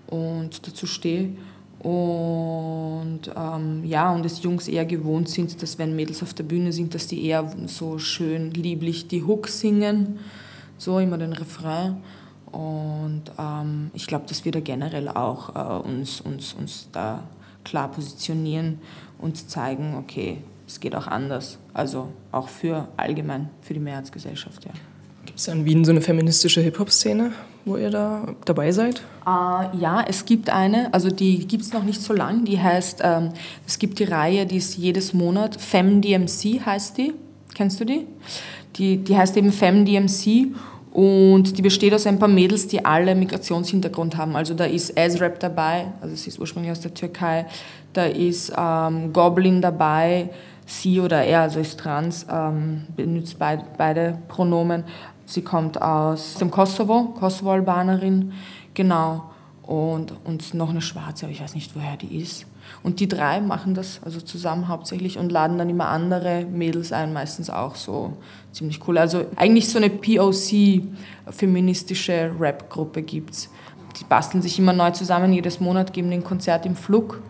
[0.08, 1.30] und dazu stehe.
[1.78, 6.74] Und ähm, ja, und dass Jungs eher gewohnt sind, dass wenn Mädels auf der Bühne
[6.74, 10.18] sind, dass die eher so schön lieblich die Hook singen
[10.78, 11.98] so immer den Refrain.
[12.52, 17.24] Und ähm, ich glaube, dass wir da generell auch äh, uns, uns, uns da
[17.64, 18.80] klar positionieren
[19.20, 20.38] und zeigen, okay,
[20.68, 21.58] es geht auch anders.
[21.74, 24.72] Also auch für allgemein, für die Mehrheitsgesellschaft, ja.
[25.26, 27.34] Gibt es in Wien so eine feministische Hip-Hop-Szene,
[27.66, 29.02] wo ihr da dabei seid?
[29.26, 33.02] Äh, ja, es gibt eine, also die gibt es noch nicht so lang, die heißt,
[33.04, 33.32] ähm,
[33.66, 37.14] es gibt die Reihe, die ist jedes Monat, FemDMC heißt die,
[37.54, 38.08] kennst du die?
[38.78, 40.54] Die, die heißt eben FemDMC
[40.92, 44.36] und die besteht aus ein paar Mädels, die alle Migrationshintergrund haben.
[44.36, 47.46] Also da ist Azrap dabei, also sie ist ursprünglich aus der Türkei.
[47.94, 50.30] Da ist ähm, Goblin dabei,
[50.66, 54.84] sie oder er, also ist trans, ähm, benutzt beid, beide Pronomen.
[55.26, 58.34] Sie kommt aus dem Kosovo, Kosovo-Albanerin,
[58.74, 59.32] genau.
[59.64, 62.46] Und, und noch eine Schwarze, aber ich weiß nicht, woher die ist.
[62.88, 67.12] Und die drei machen das also zusammen hauptsächlich und laden dann immer andere Mädels ein,
[67.12, 68.14] meistens auch so
[68.54, 68.98] ziemlich cool.
[68.98, 73.50] Also eigentlich so eine POC-feministische Rap-Gruppe gibt es.
[74.00, 77.22] Die basteln sich immer neu zusammen, jedes Monat geben den Konzert im Flug.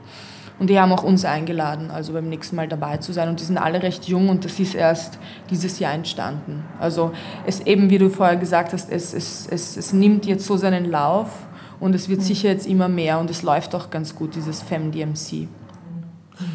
[0.59, 3.27] Und die haben auch uns eingeladen, also beim nächsten Mal dabei zu sein.
[3.27, 5.17] Und die sind alle recht jung und das ist erst
[5.49, 6.63] dieses Jahr entstanden.
[6.79, 7.13] Also
[7.47, 10.85] es eben, wie du vorher gesagt hast, es, es, es, es nimmt jetzt so seinen
[10.85, 11.46] Lauf
[11.79, 15.47] und es wird sicher jetzt immer mehr und es läuft auch ganz gut, dieses FemDMC.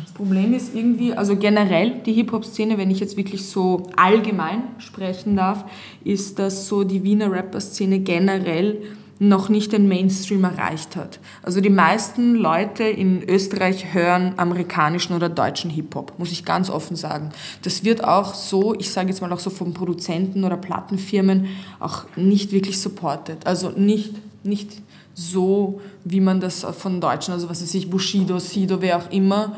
[0.05, 5.37] Das Problem ist irgendwie, also generell die Hip-Hop-Szene, wenn ich jetzt wirklich so allgemein sprechen
[5.37, 5.65] darf,
[6.05, 8.83] ist, dass so die Wiener Rapper-Szene generell
[9.19, 11.21] noch nicht den Mainstream erreicht hat.
[11.43, 16.97] Also die meisten Leute in Österreich hören amerikanischen oder deutschen Hip-Hop, muss ich ganz offen
[16.97, 17.31] sagen.
[17.63, 21.47] Das wird auch so, ich sage jetzt mal auch so von Produzenten oder Plattenfirmen,
[21.79, 23.47] auch nicht wirklich supported.
[23.47, 24.83] Also nicht, nicht
[25.15, 29.57] so, wie man das von Deutschen, also was weiß ich, Bushido, Sido, wer auch immer.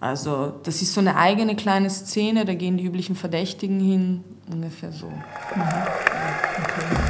[0.00, 4.92] Also das ist so eine eigene kleine Szene, da gehen die üblichen Verdächtigen hin, ungefähr
[4.92, 5.06] so.
[5.06, 5.14] Mhm.
[6.62, 7.07] Okay.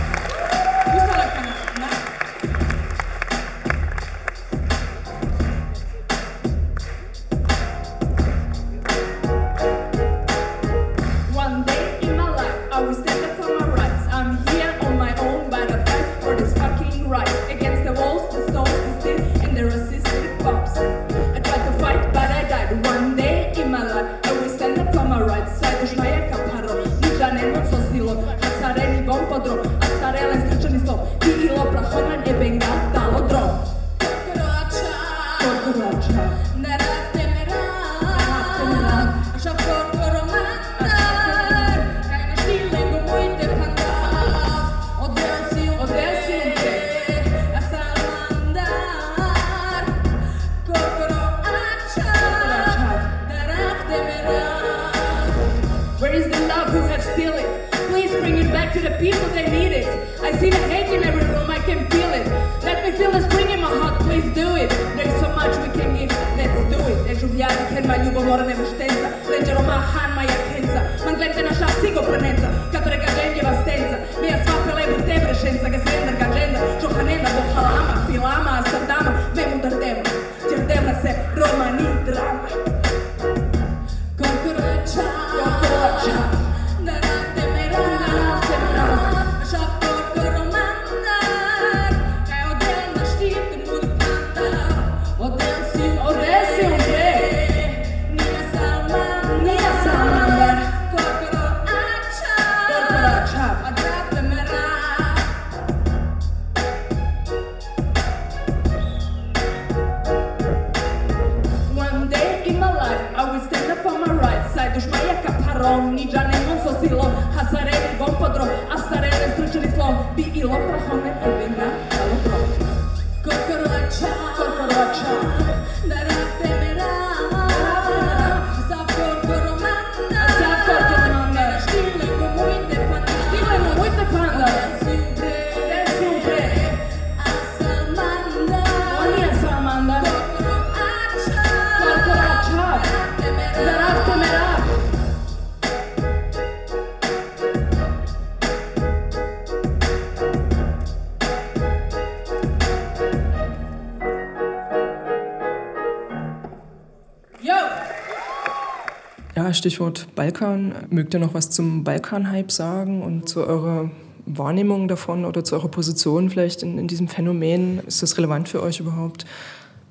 [159.59, 160.73] Stichwort Balkan.
[160.88, 163.90] Mögt ihr noch was zum Balkan-Hype sagen und zu eurer
[164.25, 167.81] Wahrnehmung davon oder zu eurer Position vielleicht in, in diesem Phänomen?
[167.87, 169.27] Ist das relevant für euch überhaupt?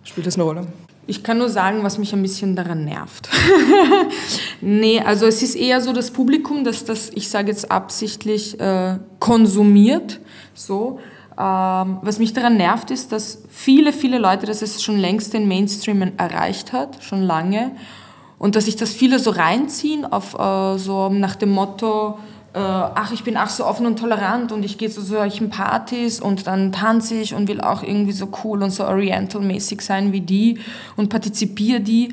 [0.03, 0.67] Spielt das eine Rolle?
[1.05, 3.29] Ich kann nur sagen, was mich ein bisschen daran nervt.
[4.61, 8.97] nee, also es ist eher so das Publikum, das das, ich sage jetzt absichtlich, äh,
[9.19, 10.19] konsumiert.
[10.53, 10.99] So.
[11.39, 15.47] Ähm, was mich daran nervt, ist, dass viele, viele Leute, dass es schon längst den
[15.47, 17.71] Mainstream erreicht hat, schon lange.
[18.39, 22.19] Und dass sich das viele so reinziehen, auf, äh, so nach dem Motto,
[22.53, 26.19] äh, ach, ich bin ach so offen und tolerant und ich gehe zu solchen Partys
[26.19, 30.21] und dann tanze ich und will auch irgendwie so cool und so oriental-mäßig sein wie
[30.21, 30.59] die
[30.95, 32.09] und partizipiere die.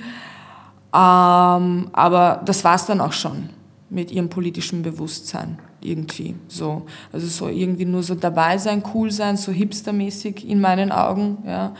[0.94, 3.50] Ähm, aber das war es dann auch schon
[3.90, 6.82] mit ihrem politischen Bewusstsein irgendwie so.
[7.12, 11.74] Also so irgendwie nur so dabei sein, cool sein, so hipstermäßig in meinen Augen, ja.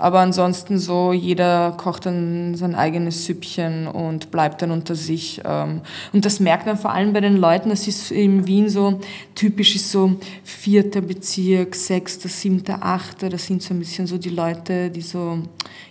[0.00, 5.42] Aber ansonsten so, jeder kocht dann sein eigenes Süppchen und bleibt dann unter sich.
[5.44, 5.82] ähm.
[6.14, 8.98] Und das merkt man vor allem bei den Leuten, das ist in Wien so,
[9.34, 14.30] typisch ist so vierter Bezirk, sechster, siebter, achter, das sind so ein bisschen so die
[14.30, 15.38] Leute, die so,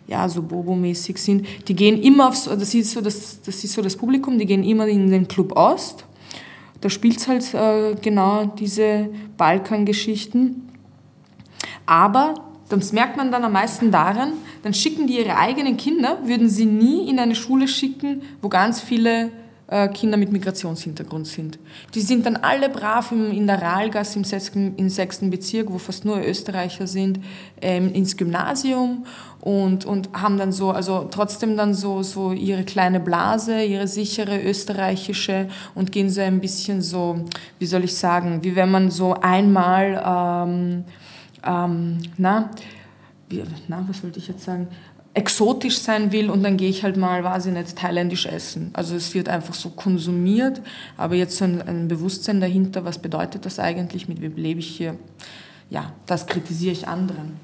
[0.07, 1.45] ja, so Bobo-mäßig sind.
[1.67, 4.63] Die gehen immer aufs, das ist so das, das ist so das Publikum, die gehen
[4.63, 6.05] immer in den Club Ost.
[6.81, 10.69] Da spielt halt äh, genau diese Balkangeschichten.
[11.85, 12.35] Aber
[12.69, 16.65] das merkt man dann am meisten daran, dann schicken die ihre eigenen Kinder, würden sie
[16.65, 19.31] nie in eine Schule schicken, wo ganz viele
[19.67, 21.59] äh, Kinder mit Migrationshintergrund sind.
[21.93, 26.05] Die sind dann alle brav in der Rahlgasse im sechsten, im sechsten Bezirk, wo fast
[26.05, 27.19] nur Österreicher sind,
[27.61, 29.05] ähm, ins Gymnasium
[29.41, 34.41] und, und haben dann so, also trotzdem dann so, so ihre kleine Blase, ihre sichere
[34.41, 37.25] österreichische und gehen so ein bisschen so,
[37.57, 40.83] wie soll ich sagen, wie wenn man so einmal, ähm,
[41.45, 42.49] ähm, na,
[43.29, 44.67] wie, na, was wollte ich jetzt sagen?
[45.13, 48.69] exotisch sein will und dann gehe ich halt mal, weiß ich nicht, thailändisch essen.
[48.73, 50.61] Also es wird einfach so konsumiert,
[50.97, 54.67] aber jetzt so ein, ein Bewusstsein dahinter, was bedeutet das eigentlich, mit wem lebe ich
[54.67, 54.95] hier,
[55.69, 57.37] ja, das kritisiere ich anderen.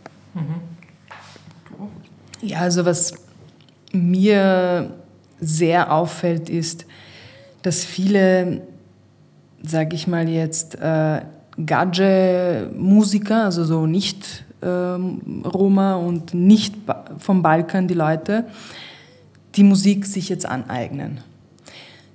[2.46, 3.14] Ja, also was
[3.91, 4.91] mir
[5.39, 6.86] sehr auffällt, ist,
[7.64, 8.62] dass viele,
[9.64, 11.22] sage ich mal jetzt, äh,
[11.66, 16.76] Gadget-Musiker, also so nicht ähm, Roma und nicht
[17.18, 18.46] vom Balkan die Leute,
[19.56, 21.22] die Musik sich jetzt aneignen.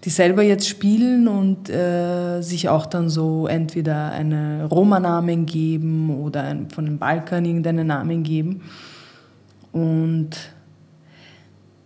[0.05, 6.45] Die selber jetzt spielen und äh, sich auch dann so entweder einen Roma-Namen geben oder
[6.45, 8.63] ein, von dem Balkan irgendeinen Namen geben.
[9.73, 10.31] Und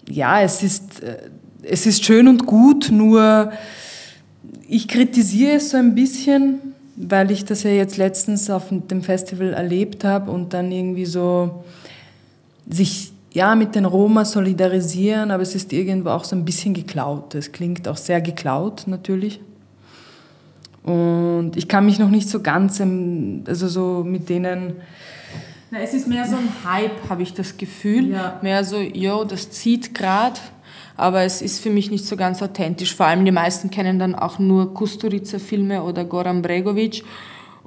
[0.09, 1.19] ja, es ist, äh,
[1.63, 3.53] es ist schön und gut, nur
[4.69, 6.59] ich kritisiere es so ein bisschen,
[6.97, 11.65] weil ich das ja jetzt letztens auf dem Festival erlebt habe und dann irgendwie so
[12.69, 17.35] sich ja mit den Roma solidarisieren, aber es ist irgendwo auch so ein bisschen geklaut.
[17.35, 19.41] Es klingt auch sehr geklaut natürlich.
[20.85, 24.75] Und ich kann mich noch nicht so ganz, also so mit denen.
[25.71, 28.11] Na, es ist mehr so ein Hype, habe ich das Gefühl.
[28.11, 28.39] Ja.
[28.43, 30.39] Mehr so, yo, das zieht gerade.
[30.97, 32.95] Aber es ist für mich nicht so ganz authentisch.
[32.95, 37.03] Vor allem die meisten kennen dann auch nur Kusturica-Filme oder Goran Bregovic.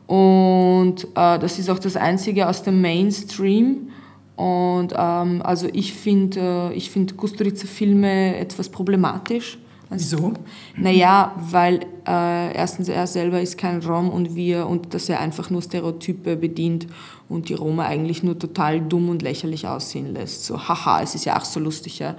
[0.05, 3.89] Und äh, das ist auch das Einzige aus dem Mainstream.
[4.37, 9.57] Und ähm, also ich finde äh, ich find Kusturica-Filme etwas problematisch.
[9.89, 10.33] Wieso?
[10.75, 15.49] Naja, weil äh, erstens er selber ist kein Rom und wir und dass er einfach
[15.49, 16.87] nur Stereotype bedient
[17.29, 20.45] und die Roma eigentlich nur total dumm und lächerlich aussehen lässt.
[20.45, 22.15] So, haha, es ist ja auch so lustig, ja.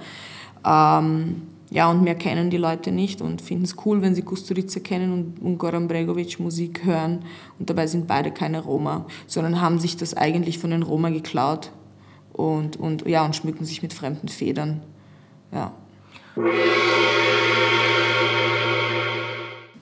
[0.65, 4.79] Ähm, ja, und mehr kennen die Leute nicht und finden es cool, wenn sie Kusturica
[4.79, 7.25] kennen und, und Goran Bregovic Musik hören.
[7.59, 11.71] Und dabei sind beide keine Roma, sondern haben sich das eigentlich von den Roma geklaut
[12.33, 14.81] und, und, ja, und schmücken sich mit fremden Federn.
[15.51, 15.73] Ja.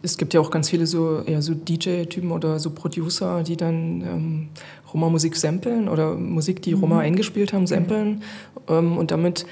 [0.07, 4.01] Es gibt ja auch ganz viele so, eher so DJ-Typen oder so Producer, die dann
[4.01, 4.47] ähm,
[4.93, 7.01] Roma-Musik samplen oder Musik, die Roma Mhm.
[7.01, 8.23] eingespielt haben, samplen
[8.69, 9.45] ähm, und damit,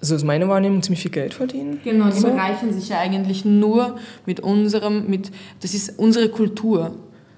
[0.00, 1.80] also ist meine Wahrnehmung, ziemlich viel Geld verdienen.
[1.84, 2.28] Genau, die So.
[2.28, 5.30] bereichern sich ja eigentlich nur mit unserem, mit,
[5.60, 6.92] das ist unsere Kultur.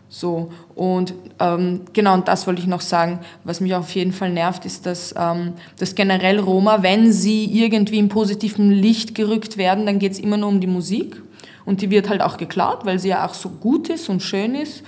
[0.08, 3.18] So, und ähm, genau, und das wollte ich noch sagen.
[3.42, 7.98] Was mich auf jeden Fall nervt, ist, dass, ähm, dass generell Roma, wenn sie irgendwie
[7.98, 11.20] im positiven Licht gerückt werden, dann geht es immer nur um die Musik.
[11.66, 14.54] Und die wird halt auch geklaut, weil sie ja auch so gut ist und schön
[14.54, 14.82] ist.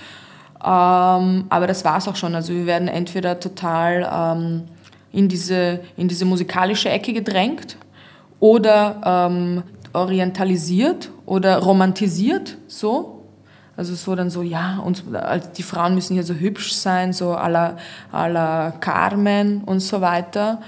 [0.61, 2.33] Ähm, aber das war es auch schon.
[2.35, 4.63] Also wir werden entweder total ähm,
[5.11, 7.77] in, diese, in diese musikalische Ecke gedrängt
[8.39, 9.63] oder ähm,
[9.93, 13.15] orientalisiert oder romantisiert, so.
[13.75, 17.33] Also so dann so, ja, und also die Frauen müssen ja so hübsch sein, so
[17.33, 17.77] à la,
[18.11, 20.61] à la Carmen und so weiter.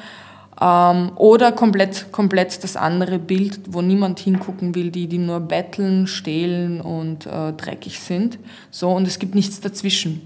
[0.62, 6.06] Ähm, oder komplett, komplett das andere Bild, wo niemand hingucken will, die, die nur betteln,
[6.06, 8.38] stehlen und äh, dreckig sind.
[8.70, 10.22] So, und es gibt nichts dazwischen.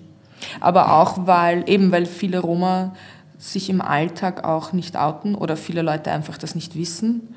[0.59, 2.93] Aber auch, weil, eben weil viele Roma
[3.37, 7.33] sich im Alltag auch nicht outen oder viele Leute einfach das nicht wissen.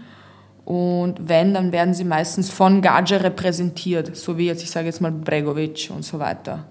[0.65, 5.01] Und wenn, dann werden sie meistens von Gage repräsentiert, so wie jetzt, ich sage jetzt
[5.01, 6.65] mal Bregovic und so weiter.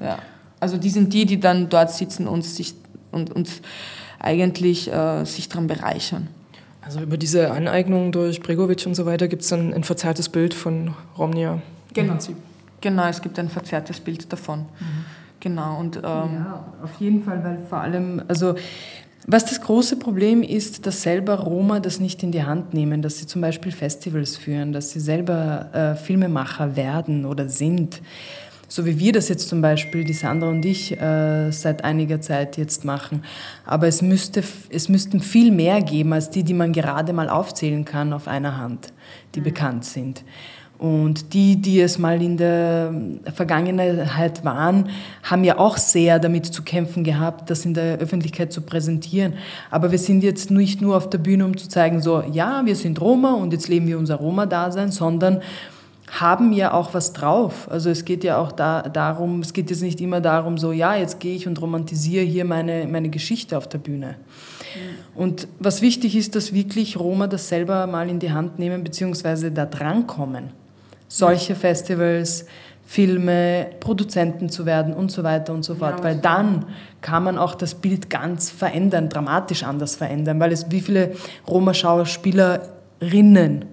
[0.00, 0.18] Ja.
[0.60, 2.74] Also die sind die, die dann dort sitzen und sich
[3.10, 3.50] und, und
[4.22, 6.28] eigentlich äh, sich daran bereichern.
[6.80, 10.54] Also über diese Aneignung durch Bregovic und so weiter gibt es dann ein verzerrtes Bild
[10.54, 11.54] von Romnia.
[11.54, 11.60] im
[11.94, 12.12] Genau.
[12.12, 12.36] Prinzip.
[12.80, 14.66] Genau, es gibt ein verzerrtes Bild davon.
[15.38, 18.54] Genau, und ähm, Ja, auf jeden Fall, weil vor allem, also
[19.28, 23.18] was das große Problem ist, dass selber Roma das nicht in die Hand nehmen, dass
[23.18, 28.00] sie zum Beispiel Festivals führen, dass sie selber äh, Filmemacher werden oder sind.
[28.74, 32.56] So wie wir das jetzt zum Beispiel, die Sandra und ich, äh, seit einiger Zeit
[32.56, 33.22] jetzt machen.
[33.66, 37.84] Aber es, müsste, es müssten viel mehr geben als die, die man gerade mal aufzählen
[37.84, 38.94] kann auf einer Hand,
[39.34, 40.24] die bekannt sind.
[40.78, 42.94] Und die, die es mal in der
[43.34, 44.88] Vergangenheit waren,
[45.22, 49.34] haben ja auch sehr damit zu kämpfen gehabt, das in der Öffentlichkeit zu präsentieren.
[49.70, 52.74] Aber wir sind jetzt nicht nur auf der Bühne, um zu zeigen, so, ja, wir
[52.74, 55.42] sind Roma und jetzt leben wir unser Roma-Dasein, sondern
[56.20, 57.68] haben ja auch was drauf.
[57.70, 60.94] Also es geht ja auch da, darum, es geht jetzt nicht immer darum, so, ja,
[60.94, 64.16] jetzt gehe ich und romantisiere hier meine, meine Geschichte auf der Bühne.
[65.14, 69.50] Und was wichtig ist, dass wirklich Roma das selber mal in die Hand nehmen, beziehungsweise
[69.50, 70.50] da drankommen.
[71.08, 72.44] Solche Festivals,
[72.84, 76.02] Filme, Produzenten zu werden und so weiter und so fort.
[76.02, 76.66] Weil dann
[77.00, 80.38] kann man auch das Bild ganz verändern, dramatisch anders verändern.
[80.40, 81.12] Weil es wie viele
[81.48, 83.64] Roma-Schauspielerinnen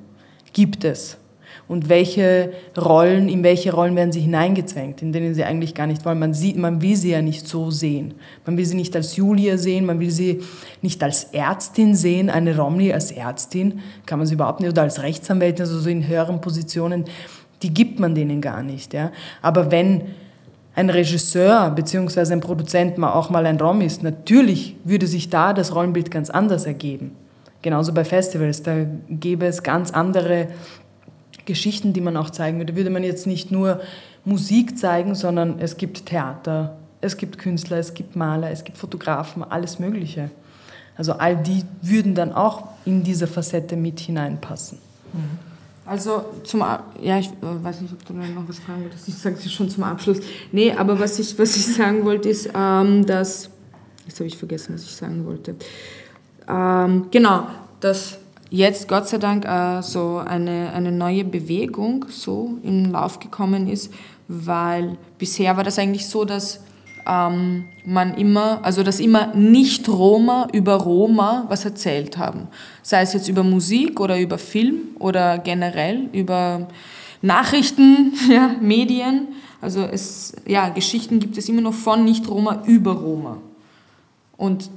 [0.54, 1.19] gibt es?
[1.70, 6.04] Und welche Rollen, in welche Rollen werden sie hineingezwängt, in denen sie eigentlich gar nicht
[6.04, 6.18] wollen.
[6.18, 8.16] Man, sieht, man will sie ja nicht so sehen.
[8.46, 10.42] Man will sie nicht als Julia sehen, man will sie
[10.82, 15.04] nicht als Ärztin sehen, eine Romney als Ärztin, kann man sie überhaupt nicht, oder als
[15.04, 17.06] Rechtsanwältin, also so in höheren Positionen,
[17.62, 18.94] die gibt man denen gar nicht.
[18.94, 19.12] Ja.
[19.44, 20.02] Aber wenn
[20.74, 22.34] ein Regisseur bzw.
[22.34, 26.30] ein Produzent mal auch mal ein Rom ist, natürlich würde sich da das Rollenbild ganz
[26.32, 27.16] anders ergeben.
[27.62, 30.48] Genauso bei Festivals, da gäbe es ganz andere
[31.50, 32.76] Geschichten, die man auch zeigen würde.
[32.76, 33.82] Würde man jetzt nicht nur
[34.24, 39.44] Musik zeigen, sondern es gibt Theater, es gibt Künstler, es gibt Maler, es gibt Fotografen,
[39.44, 40.30] alles Mögliche.
[40.96, 44.78] Also all die würden dann auch in diese Facette mit hineinpassen.
[45.86, 46.60] Also zum
[47.02, 49.08] ja, ich äh, weiß nicht, ob du noch was fragen wolltest.
[49.08, 50.20] Ich sage es schon zum Abschluss.
[50.52, 53.50] Nee, aber was ich, was ich sagen wollte, ist, ähm, dass.
[54.06, 55.56] Jetzt habe ich vergessen, was ich sagen wollte.
[56.48, 57.48] Ähm, genau,
[57.80, 58.20] dass
[58.50, 63.94] jetzt Gott sei Dank äh, so eine, eine neue Bewegung so im Lauf gekommen ist,
[64.28, 66.62] weil bisher war das eigentlich so, dass
[67.08, 72.48] ähm, man immer, also dass immer Nicht-Roma über Roma was erzählt haben.
[72.84, 76.68] Sei es jetzt über Musik oder über Film oder generell über
[77.22, 79.30] Nachrichten, ja, Medien.
[79.62, 83.38] Also es, ja, Geschichten gibt es immer noch von Nicht-Roma über Roma.
[84.38, 84.70] Und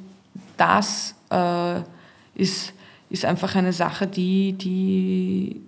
[0.57, 1.81] das äh,
[2.35, 2.73] ist,
[3.13, 5.61] ist einfach eine Sache, die, die,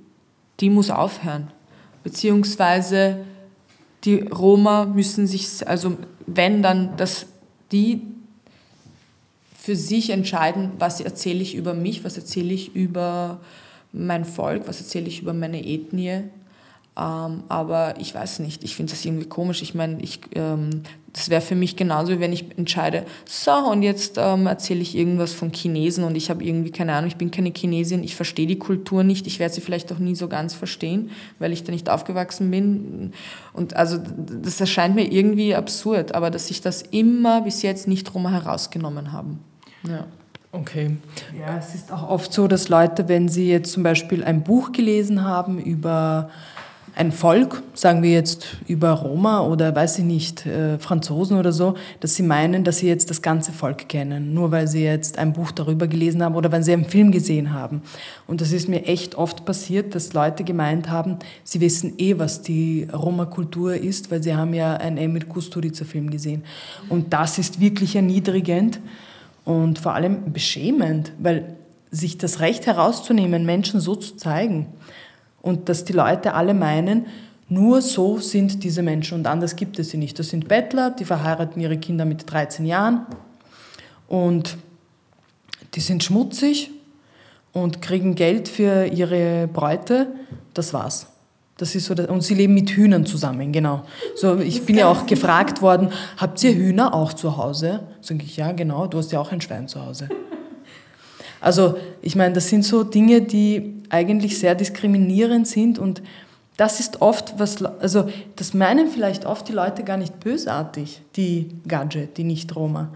[0.60, 1.50] die muss aufhören.
[2.02, 3.18] Beziehungsweise
[4.04, 7.26] die Roma müssen sich, also wenn dann, dass
[7.70, 8.00] die
[9.58, 13.40] für sich entscheiden, was erzähle ich über mich, was erzähle ich über
[13.92, 16.24] mein Volk, was erzähle ich über meine Ethnie.
[16.96, 19.62] Ähm, aber ich weiß nicht, ich finde das irgendwie komisch.
[19.62, 23.82] Ich meine, ich, ähm, das wäre für mich genauso, wie wenn ich entscheide, so und
[23.82, 27.32] jetzt ähm, erzähle ich irgendwas von Chinesen und ich habe irgendwie keine Ahnung, ich bin
[27.32, 30.54] keine Chinesin, ich verstehe die Kultur nicht, ich werde sie vielleicht auch nie so ganz
[30.54, 33.12] verstehen, weil ich da nicht aufgewachsen bin.
[33.52, 38.04] Und also das erscheint mir irgendwie absurd, aber dass sich das immer bis jetzt nicht
[38.04, 39.40] drum herausgenommen haben.
[39.88, 40.06] Ja.
[40.52, 40.96] Okay.
[41.36, 44.70] Ja, es ist auch oft so, dass Leute, wenn sie jetzt zum Beispiel ein Buch
[44.70, 46.30] gelesen haben über
[46.96, 51.74] ein Volk, sagen wir jetzt über Roma oder weiß ich nicht, äh, Franzosen oder so,
[51.98, 55.32] dass sie meinen, dass sie jetzt das ganze Volk kennen, nur weil sie jetzt ein
[55.32, 57.82] Buch darüber gelesen haben oder weil sie einen Film gesehen haben.
[58.28, 62.42] Und das ist mir echt oft passiert, dass Leute gemeint haben, sie wissen eh, was
[62.42, 66.44] die Roma-Kultur ist, weil sie haben ja einen Emil Kusturica-Film gesehen.
[66.88, 68.78] Und das ist wirklich erniedrigend
[69.44, 71.56] und vor allem beschämend, weil
[71.90, 74.66] sich das Recht herauszunehmen, Menschen so zu zeigen
[75.44, 77.06] und dass die Leute alle meinen,
[77.50, 80.18] nur so sind diese Menschen und anders gibt es sie nicht.
[80.18, 83.04] Das sind Bettler, die verheiraten ihre Kinder mit 13 Jahren
[84.08, 84.56] und
[85.74, 86.70] die sind schmutzig
[87.52, 90.08] und kriegen Geld für ihre Bräute.
[90.54, 91.08] Das war's.
[91.58, 93.84] Das ist so, und sie leben mit Hühnern zusammen, genau.
[94.16, 97.80] So, ich bin ja auch gefragt worden, habt ihr Hühner auch zu Hause?
[98.00, 100.08] Sag ich, ja, genau, du hast ja auch ein Schwein zu Hause.
[101.44, 106.02] Also, ich meine, das sind so Dinge, die eigentlich sehr diskriminierend sind und
[106.56, 111.48] das ist oft was, also das meinen vielleicht oft die Leute gar nicht bösartig, die
[111.68, 112.94] Gadget, die Nicht-Roma.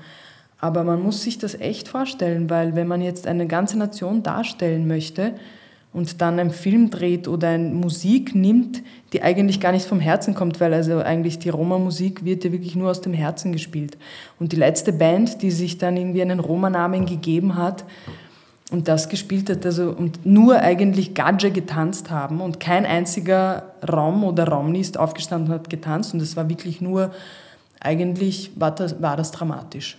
[0.61, 4.88] Aber man muss sich das echt vorstellen, weil wenn man jetzt eine ganze Nation darstellen
[4.88, 5.34] möchte,
[5.92, 8.82] und dann einen Film dreht oder eine Musik nimmt,
[9.12, 12.76] die eigentlich gar nicht vom Herzen kommt, weil also eigentlich die Roma-Musik wird ja wirklich
[12.76, 13.96] nur aus dem Herzen gespielt.
[14.38, 17.84] Und die letzte Band, die sich dann irgendwie einen Roma-Namen gegeben hat
[18.71, 24.25] und das gespielt hat, also und nur eigentlich Gadja getanzt haben und kein einziger Rom
[24.25, 27.12] oder Romni ist aufgestanden und hat getanzt und es war wirklich nur,
[27.81, 29.99] eigentlich war das, war das dramatisch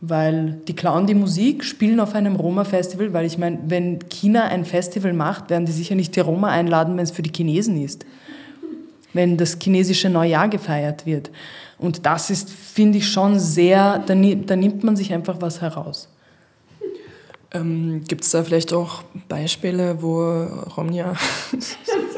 [0.00, 4.64] weil die klauen die Musik, spielen auf einem Roma-Festival, weil ich meine, wenn China ein
[4.64, 8.06] Festival macht, werden die sicher nicht die Roma einladen, wenn es für die Chinesen ist,
[9.12, 11.30] wenn das chinesische Neujahr gefeiert wird.
[11.78, 16.08] Und das ist, finde ich, schon sehr, da, da nimmt man sich einfach was heraus.
[17.52, 20.22] Ähm, Gibt es da vielleicht auch Beispiele, wo
[20.76, 21.14] Romnia.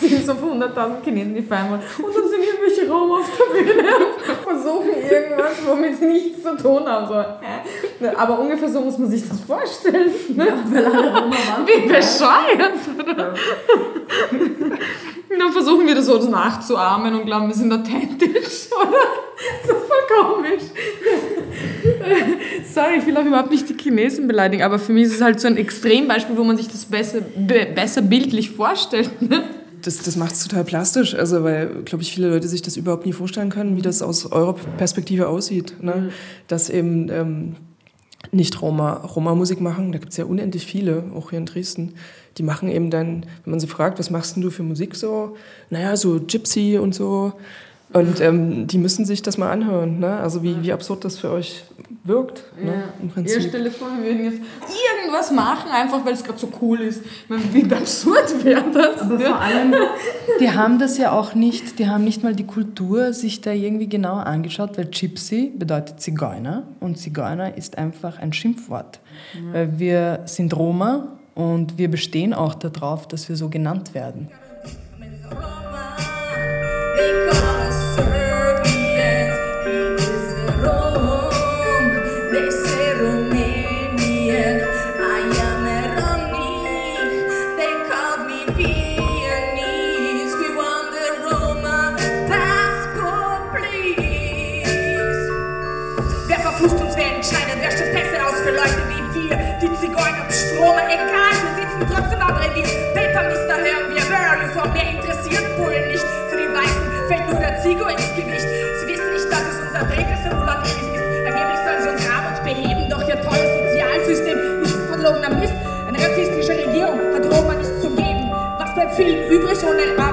[0.00, 1.82] sind so 100.000 Chinesen, die feiern wollen.
[2.02, 6.56] Und dann sind irgendwelche Roma auf der Bühne und versuchen irgendwas, womit sie nichts zu
[6.56, 7.06] tun haben.
[7.06, 10.10] So, Aber ungefähr so muss man sich das vorstellen.
[10.34, 10.46] Ne?
[10.46, 11.66] Ja, weil alle Roma waren.
[11.66, 12.74] Wie bescheuert.
[13.06, 13.34] Ja.
[15.30, 18.98] Und dann versuchen wir das so nachzuahmen und glauben, wir sind authentisch, oder?
[19.64, 20.62] So voll komisch.
[22.64, 25.40] Sorry, ich will auch überhaupt nicht die Chinesen beleidigen, aber für mich ist es halt
[25.40, 29.10] so ein Extrembeispiel, wo man sich das besser, besser bildlich vorstellt.
[29.20, 29.42] Ne?
[29.82, 33.06] Das, das macht es total plastisch, also weil, glaube ich, viele Leute sich das überhaupt
[33.06, 35.82] nie vorstellen können, wie das aus eurer Perspektive aussieht.
[35.82, 35.94] Ne?
[35.94, 36.10] Mhm.
[36.48, 37.56] Dass eben ähm,
[38.32, 41.94] nicht Roma, Roma-Musik machen, da gibt es ja unendlich viele, auch hier in Dresden.
[42.36, 45.36] Die machen eben dann, wenn man sie fragt, was machst denn du für Musik so?
[45.70, 47.32] Naja, so Gypsy und so.
[47.92, 50.20] Und ähm, die müssen sich das mal anhören, ne?
[50.20, 51.64] also wie, wie absurd das für euch
[52.04, 52.44] wirkt.
[52.56, 52.72] Ne?
[52.72, 52.82] Ja.
[53.02, 53.42] Im Prinzip.
[53.42, 54.40] Ihr stelle vor, wir würden jetzt
[55.00, 57.02] irgendwas machen, einfach weil es gerade so cool ist.
[57.28, 59.02] Wie absurd wäre das?
[59.02, 59.74] Aber vor allem,
[60.38, 63.88] die haben das ja auch nicht, die haben nicht mal die Kultur sich da irgendwie
[63.88, 69.00] genauer angeschaut, weil Gypsy bedeutet Zigeuner und Zigeuner ist einfach ein Schimpfwort.
[69.34, 69.52] Ja.
[69.52, 74.28] Weil wir sind Roma und wir bestehen auch darauf, dass wir so genannt werden.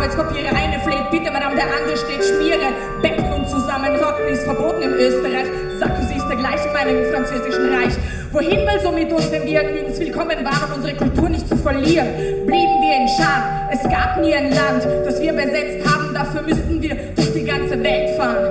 [0.08, 0.56] Arbeitspapiere?
[0.56, 2.72] Eine fleht, bitte, Madame, der andere steht Schmiere.
[3.02, 5.48] Becken und zusammenrotten ist verboten in Österreich.
[5.80, 7.94] Sarkozy ist der gleichen Meinung im französischen Reich.
[8.32, 12.08] Wohin will so mit uns, wenn wir nirgends willkommen waren, unsere Kultur nicht zu verlieren?
[12.46, 13.44] Blieben wir in Scham.
[13.72, 17.84] Es gab nie ein Land, das wir besetzt haben, dafür müssten wir durch die ganze
[17.84, 18.50] Welt fahren.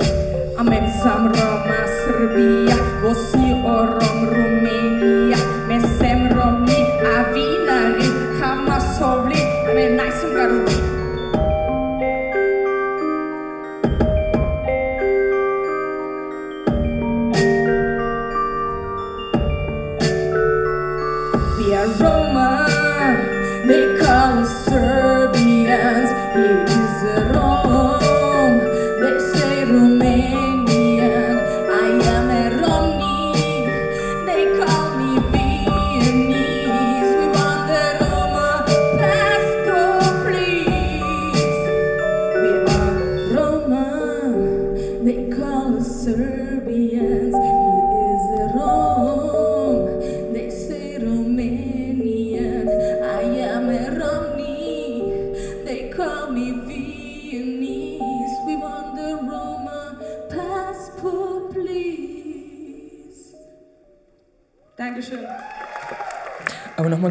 [0.58, 5.36] Amensam Roma, Serbia, Vosi Orom, Rumänia,
[5.68, 6.84] Mesem Romi,
[7.16, 7.65] Avinari,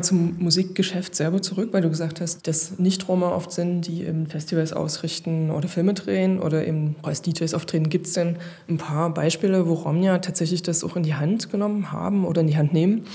[0.06, 4.72] zum Musikgeschäft selber zurück, weil du gesagt hast, dass Nicht-Roma oft sind, die eben Festivals
[4.72, 7.90] ausrichten oder Filme drehen oder eben als DJs auftreten.
[7.90, 8.38] Gibt es denn
[8.70, 12.48] ein paar Beispiele, wo Romja tatsächlich das auch in die Hand genommen haben oder in
[12.48, 13.06] die Hand nehmen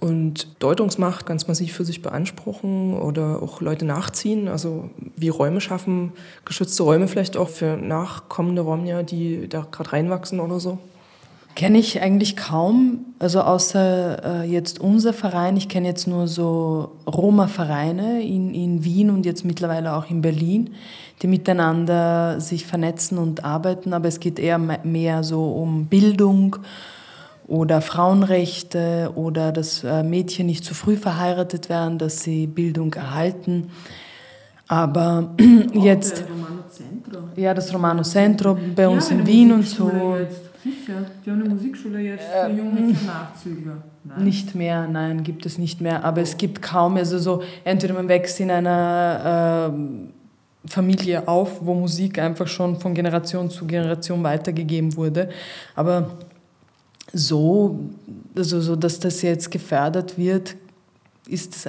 [0.00, 4.48] und Deutungsmacht ganz massiv für sich beanspruchen oder auch Leute nachziehen?
[4.48, 6.12] Also wie Räume schaffen,
[6.44, 10.78] geschützte Räume vielleicht auch für nachkommende Romja, die da gerade reinwachsen oder so?
[11.60, 15.58] Kenne ich eigentlich kaum, also außer äh, jetzt unser Verein.
[15.58, 20.70] Ich kenne jetzt nur so Roma-Vereine in, in Wien und jetzt mittlerweile auch in Berlin,
[21.20, 23.92] die miteinander sich vernetzen und arbeiten.
[23.92, 26.56] Aber es geht eher mehr so um Bildung
[27.46, 33.68] oder Frauenrechte oder dass äh, Mädchen nicht zu früh verheiratet werden, dass sie Bildung erhalten.
[34.66, 35.34] Aber
[35.74, 36.24] jetzt...
[37.36, 39.90] Ja, das Romano Centro bei uns in Wien und so.
[40.62, 43.82] Sicher, die haben eine Musikschule jetzt für junge für Nachzügler.
[44.04, 44.24] Nein.
[44.24, 46.04] Nicht mehr, nein, gibt es nicht mehr.
[46.04, 51.74] Aber es gibt kaum, also so, entweder man wächst in einer äh, Familie auf, wo
[51.74, 55.30] Musik einfach schon von Generation zu Generation weitergegeben wurde.
[55.74, 56.18] Aber
[57.12, 57.80] so,
[58.36, 60.56] also so dass das jetzt gefördert wird,
[61.26, 61.68] ist,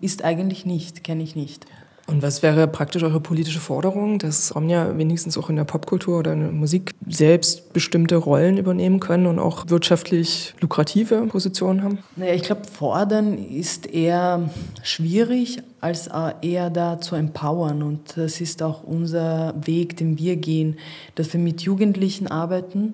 [0.00, 1.66] ist eigentlich nicht, kenne ich nicht.
[2.12, 6.34] Und was wäre praktisch eure politische Forderung, dass Romja wenigstens auch in der Popkultur oder
[6.34, 11.98] in der Musik selbst bestimmte Rollen übernehmen können und auch wirtschaftlich lukrative Positionen haben?
[12.16, 14.50] Naja, ich glaube, fordern ist eher
[14.82, 16.10] schwierig, als
[16.42, 17.82] eher da zu empowern.
[17.82, 20.76] Und das ist auch unser Weg, den wir gehen,
[21.14, 22.92] dass wir mit Jugendlichen arbeiten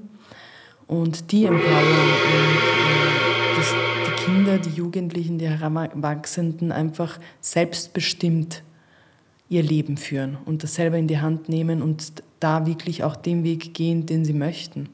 [0.86, 2.54] und die empowern und
[2.94, 3.74] äh, dass
[4.06, 8.62] die Kinder, die Jugendlichen, die Heranwachsenden einfach selbstbestimmt
[9.48, 13.44] ihr Leben führen und das selber in die Hand nehmen und da wirklich auch den
[13.44, 14.90] Weg gehen, den sie möchten.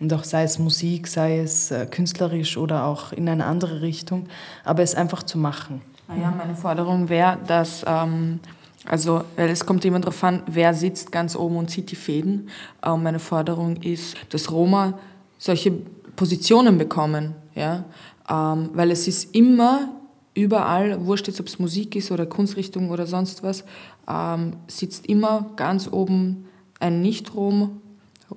[0.00, 4.28] Und auch sei es Musik, sei es äh, künstlerisch oder auch in eine andere Richtung,
[4.64, 5.82] aber es einfach zu machen.
[6.08, 8.40] Ja, meine Forderung wäre, dass, ähm,
[8.86, 12.48] also, weil es kommt immer darauf an, wer sitzt ganz oben und zieht die Fäden.
[12.82, 14.98] Ähm, meine Forderung ist, dass Roma
[15.36, 15.72] solche
[16.16, 17.84] Positionen bekommen, ja,
[18.30, 19.90] ähm, weil es ist immer
[20.38, 23.64] überall, wurscht jetzt, ob es Musik ist oder Kunstrichtung oder sonst was,
[24.08, 26.46] ähm, sitzt immer ganz oben
[26.80, 27.80] ein Nicht-Rom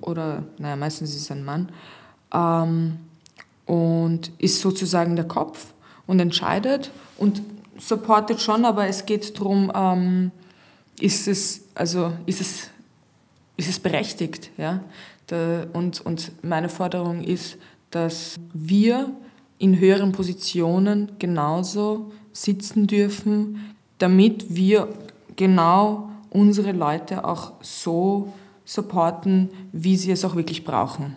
[0.00, 1.70] oder, naja, meistens ist es ein Mann
[2.34, 2.98] ähm,
[3.66, 5.72] und ist sozusagen der Kopf
[6.06, 7.42] und entscheidet und
[7.78, 10.32] supportet schon, aber es geht darum, ähm,
[11.00, 12.68] ist es, also ist es,
[13.56, 14.80] ist es berechtigt, ja?
[15.28, 17.56] Da, und, und meine Forderung ist,
[17.90, 19.14] dass wir
[19.62, 24.88] in höheren Positionen genauso sitzen dürfen, damit wir
[25.36, 28.32] genau unsere Leute auch so
[28.64, 31.16] supporten, wie sie es auch wirklich brauchen.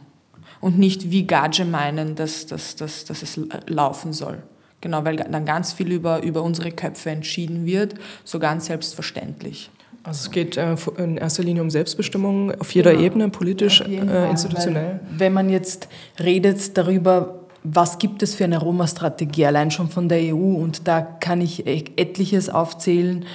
[0.62, 4.44] Und nicht wie Gage meinen, dass, dass, dass, dass es laufen soll.
[4.80, 9.72] Genau, weil dann ganz viel über, über unsere Köpfe entschieden wird, so ganz selbstverständlich.
[10.04, 13.04] Also es geht äh, in erster Linie um Selbstbestimmung auf jeder genau.
[13.04, 15.00] Ebene, politisch, äh, institutionell.
[15.18, 15.88] Wenn man jetzt
[16.20, 20.56] redet darüber, was gibt es für eine Roma-Strategie, allein schon von der EU.
[20.56, 23.26] Und da kann ich e-, etliches aufzählen,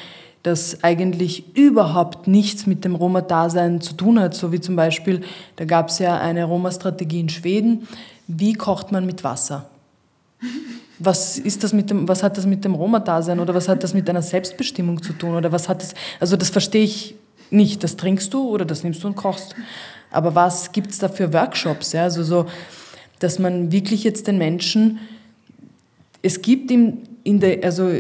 [0.43, 4.35] das eigentlich überhaupt nichts mit dem Roma-Dasein zu tun hat.
[4.35, 5.23] So wie zum Beispiel,
[5.57, 7.89] da gab es ja eine Roma-Strategie in Schweden.
[8.27, 9.69] Wie kocht man mit Wasser?
[10.99, 13.95] Was, ist das mit dem, was hat das mit dem Roma-Dasein oder was hat das
[13.95, 15.35] mit einer Selbstbestimmung zu tun?
[15.35, 17.17] Oder was hat das, also das verstehe ich
[17.51, 17.83] nicht.
[17.83, 19.55] Das trinkst du oder das nimmst du und kochst.
[20.11, 21.93] Aber was gibt es da für Workshops?
[21.93, 22.05] Ja?
[22.05, 22.47] Also so,
[23.21, 24.99] dass man wirklich jetzt den Menschen,
[26.23, 27.91] es gibt in, in der, also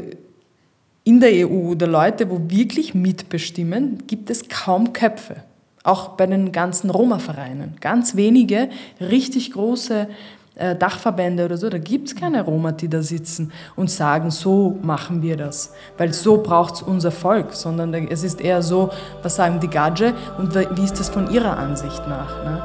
[1.05, 5.37] in der EU oder Leute, wo wirklich mitbestimmen, gibt es kaum Köpfe.
[5.83, 7.77] Auch bei den ganzen Roma-Vereinen.
[7.81, 8.68] Ganz wenige
[9.01, 10.09] richtig große
[10.57, 14.79] äh, Dachverbände oder so, da gibt es keine Roma, die da sitzen und sagen, so
[14.83, 15.73] machen wir das.
[15.97, 18.91] Weil so braucht es unser Volk, sondern es ist eher so,
[19.23, 22.45] was sagen die Gadge und wie ist das von ihrer Ansicht nach.
[22.45, 22.62] Ne?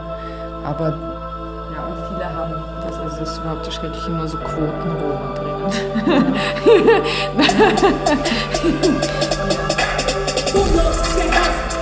[0.66, 1.14] Aber
[3.20, 5.55] das, ist überhaupt das Schreckliche, nur so Quoten-Roma drinnen.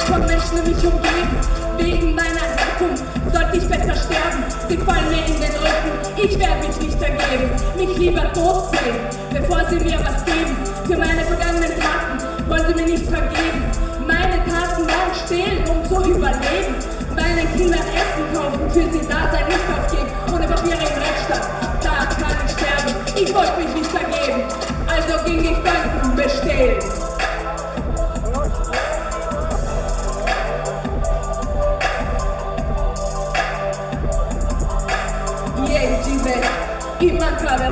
[0.06, 1.38] von Menschen mich umgeben.
[1.78, 4.44] Wegen meiner Herkunft sollte ich besser sterben.
[4.68, 7.50] Sie fallen mir in den Rücken, ich werde mich nicht ergeben.
[7.78, 8.96] Mich lieber tot sehen,
[9.32, 10.56] bevor sie mir was geben.
[10.86, 13.64] Für meine vergangenen Taten wollen sie mir nicht vergeben.
[14.06, 16.76] Meine Taten waren stehlen, um zu überleben.
[17.16, 20.12] Meinen Kindern Essen kaufen, für sie da sein, nicht aufgeben.
[20.34, 21.48] Ohne Papiere im Rechtsstaat,
[21.82, 22.94] da kann ich sterben.
[23.16, 24.44] Ich wollte mich nicht vergeben,
[24.88, 25.94] also ging ich Banken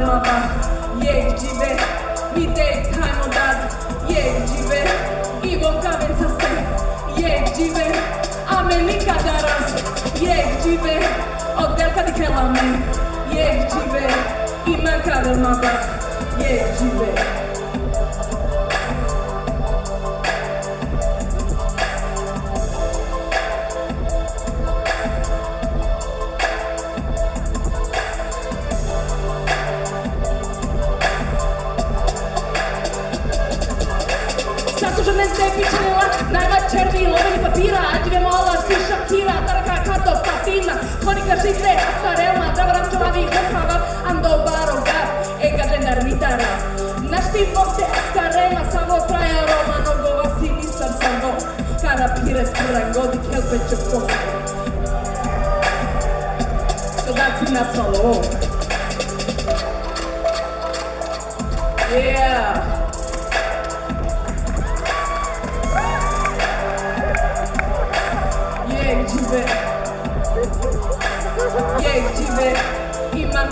[0.05, 0.51] mama
[3.31, 3.57] dat
[4.07, 4.81] Jek dziwe,
[5.43, 5.57] i
[7.55, 7.85] dziwe,
[8.71, 9.83] Domenica Daras,
[10.21, 10.99] Jech dziwy,
[11.57, 12.61] Oddelka Dikelamy,
[35.41, 40.73] depičila Nama černi lori papira A Adjive mola, si šokira Tarka kato patina
[41.05, 45.07] Konika žite, asta relma Davaram čovavi, hrvavam Ando baro gar,
[45.47, 46.51] ega žendar mitara
[47.11, 51.31] Naš tim ovde asta relma Samo traja roma, nogova si nisam samo
[51.81, 54.07] Kara pire, skura godi, kelpe će koko
[57.05, 58.21] Čodaci nas valo
[61.91, 62.50] Yeah.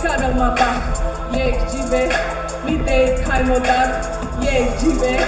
[0.02, 0.64] からまた
[1.36, 2.10] 家地べ
[2.66, 4.00] 見ていたいのだ
[4.41, 5.20] 家地べ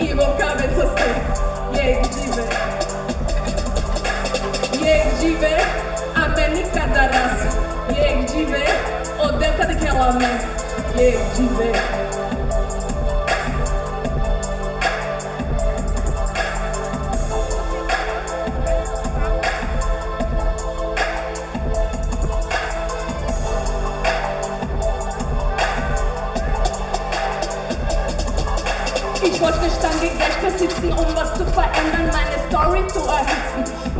[0.00, 1.02] 胃を壁として
[1.72, 2.40] 家地べ
[4.78, 5.44] 家地べ
[6.14, 6.24] 雨
[6.56, 7.40] に語らす
[7.92, 8.52] 家地べ
[9.22, 10.24] お出かけらめ
[10.96, 12.13] 家地べ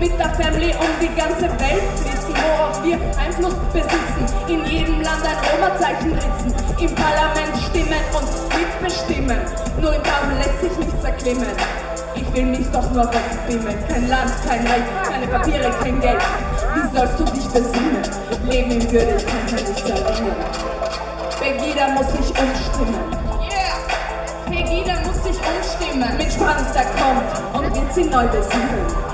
[0.04, 4.26] Mit der Family um die ganze Welt flitzen, worauf wir Einfluss besitzen.
[4.48, 9.40] In jedem Land ein Roma-Zeichen ritzen, im Parlament stimmen und mitbestimmen.
[9.80, 11.48] Nur im Baum lässt sich nichts erklimmen.
[12.14, 13.74] Ich will mich doch nur wegbimmen.
[13.88, 16.22] Kein Land, kein Recht, keine Papiere, kein Geld.
[16.74, 18.02] Wie sollst du dich besinnen?
[18.44, 20.36] Leben in Würdigkeit kann nicht erinnern.
[21.40, 23.24] Begida muss sich umstimmen.
[24.50, 29.13] Pegida muss sich umstimmen mit Spannung, der kommt und wird sie neu besinnen.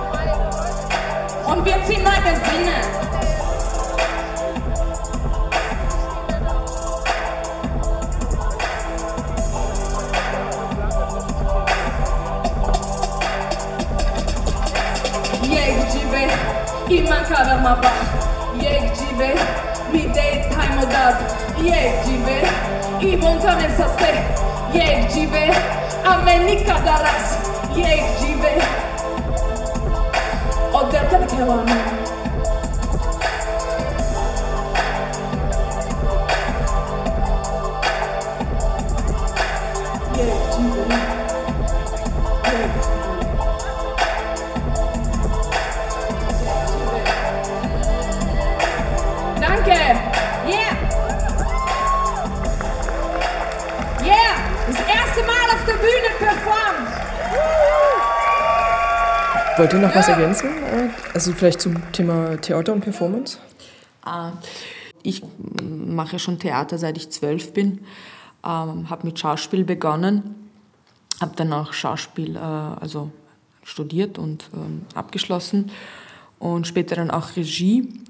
[1.51, 2.73] On więcej magazyny.
[15.43, 16.21] Jeździwy
[16.89, 17.91] i makara ma pan.
[18.55, 19.29] Jeździwy,
[19.93, 21.25] midday time od razu.
[21.63, 22.41] Jeździwy
[23.01, 24.13] i włączamy sasy.
[24.73, 25.41] Jeździwy,
[26.05, 27.39] Ameryka da raz.
[27.77, 28.70] Jeździwy.
[59.61, 60.49] Wollt ihr noch was ergänzen?
[61.21, 63.37] Also vielleicht zum Thema Theater und Performance?
[64.01, 64.33] Ah,
[65.03, 65.23] ich
[65.63, 67.81] mache schon Theater, seit ich zwölf bin.
[68.43, 70.35] Ähm, habe mit Schauspiel begonnen,
[71.21, 73.11] habe dann auch Schauspiel äh, also
[73.65, 75.71] studiert und ähm, abgeschlossen
[76.39, 78.01] und später dann auch Regie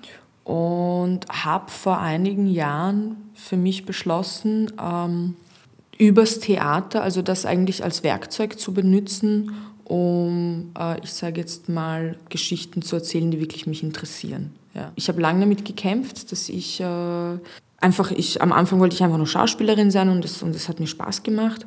[0.44, 5.34] und habe vor einigen Jahren für mich beschlossen, ähm,
[5.98, 9.50] übers Theater, also das eigentlich als Werkzeug zu benutzen,
[9.90, 14.52] um, äh, ich sage jetzt mal, Geschichten zu erzählen, die wirklich mich interessieren.
[14.72, 14.92] Ja.
[14.94, 17.38] Ich habe lange damit gekämpft, dass ich äh,
[17.78, 20.78] einfach, ich, am Anfang wollte ich einfach nur Schauspielerin sein und es und das hat
[20.78, 21.66] mir Spaß gemacht.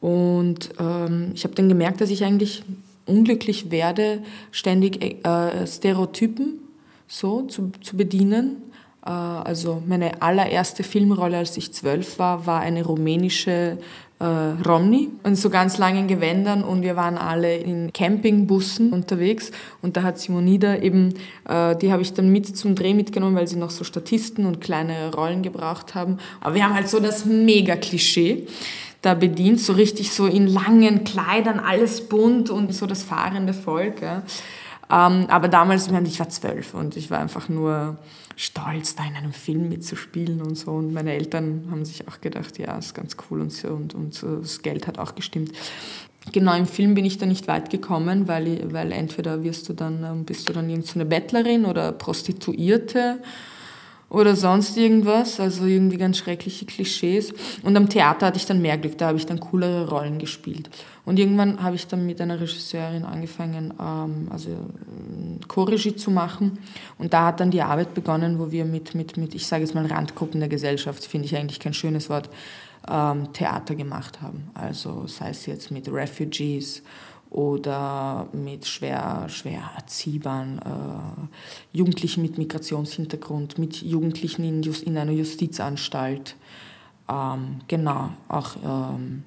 [0.00, 2.62] Und ähm, ich habe dann gemerkt, dass ich eigentlich
[3.04, 4.22] unglücklich werde,
[4.52, 6.60] ständig äh, Stereotypen
[7.08, 8.62] so zu, zu bedienen.
[9.04, 13.78] Äh, also meine allererste Filmrolle, als ich zwölf war, war eine rumänische
[14.20, 19.50] äh, Romni und so ganz langen Gewändern und wir waren alle in Campingbussen unterwegs
[19.80, 21.14] und da hat Simonida eben,
[21.48, 24.60] äh, die habe ich dann mit zum Dreh mitgenommen, weil sie noch so Statisten und
[24.60, 26.18] kleine Rollen gebraucht haben.
[26.40, 28.46] Aber wir haben halt so das Mega-Klischee
[29.02, 34.02] da bedient, so richtig so in langen Kleidern, alles bunt und so das fahrende Volk.
[34.02, 34.22] Ja.
[34.90, 37.96] Ähm, aber damals, ich war zwölf und ich war einfach nur
[38.40, 40.70] stolz, da in einem Film mitzuspielen und so.
[40.70, 43.68] Und meine Eltern haben sich auch gedacht, ja, ist ganz cool und so.
[43.68, 45.52] Und, und das Geld hat auch gestimmt.
[46.32, 50.04] Genau, im Film bin ich da nicht weit gekommen, weil, weil entweder wirst du dann,
[50.04, 53.18] ähm, bist du dann irgendeine Bettlerin oder Prostituierte
[54.08, 57.34] oder sonst irgendwas, also irgendwie ganz schreckliche Klischees.
[57.62, 60.70] Und am Theater hatte ich dann mehr Glück, da habe ich dann coolere Rollen gespielt.
[61.04, 66.58] Und irgendwann habe ich dann mit einer Regisseurin angefangen, ähm, also äh, Co-Regie zu machen.
[66.98, 69.74] Und da hat dann die Arbeit begonnen, wo wir mit, mit, mit ich sage jetzt
[69.74, 72.28] mal Randgruppen der Gesellschaft, finde ich eigentlich kein schönes Wort,
[72.88, 74.50] ähm, Theater gemacht haben.
[74.54, 76.82] Also sei es jetzt mit Refugees
[77.30, 85.12] oder mit schwer, schwer erziehbaren äh, Jugendlichen mit Migrationshintergrund, mit Jugendlichen in, Just, in einer
[85.12, 86.36] Justizanstalt.
[87.08, 89.24] Ähm, genau, auch, ähm,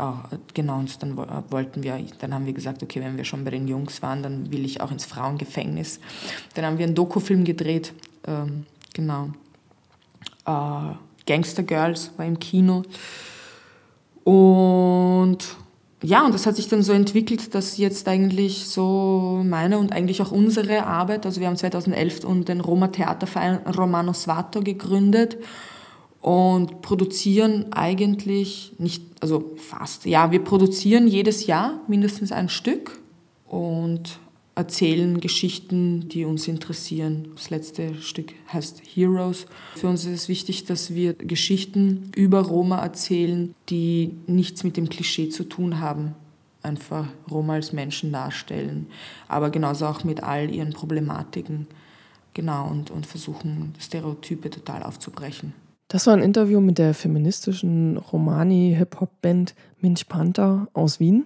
[0.00, 3.50] auch, genau, und dann wollten wir, dann haben wir gesagt, okay, wenn wir schon bei
[3.50, 6.00] den Jungs waren, dann will ich auch ins Frauengefängnis.
[6.54, 7.92] Dann haben wir einen Dokufilm gedreht,
[8.26, 9.30] ähm, genau.
[10.46, 10.94] Äh,
[11.26, 12.82] Gangster Girls war im Kino.
[14.24, 15.56] Und
[16.02, 20.22] ja, und das hat sich dann so entwickelt, dass jetzt eigentlich so meine und eigentlich
[20.22, 25.36] auch unsere Arbeit, also wir haben 2011 den Roma Theaterverein Romano Svato gegründet
[26.20, 33.00] und produzieren eigentlich nicht, also fast, ja, wir produzieren jedes Jahr mindestens ein Stück
[33.46, 34.18] und
[34.54, 37.28] erzählen Geschichten, die uns interessieren.
[37.34, 39.46] Das letzte Stück heißt Heroes.
[39.74, 44.90] Für uns ist es wichtig, dass wir Geschichten über Roma erzählen, die nichts mit dem
[44.90, 46.14] Klischee zu tun haben.
[46.62, 48.88] Einfach Roma als Menschen darstellen,
[49.28, 51.66] aber genauso auch mit all ihren Problematiken.
[52.34, 55.54] Genau, und, und versuchen, Stereotype total aufzubrechen.
[55.90, 61.24] Das war ein Interview mit der feministischen Romani-Hip-Hop-Band Minch Panther aus Wien.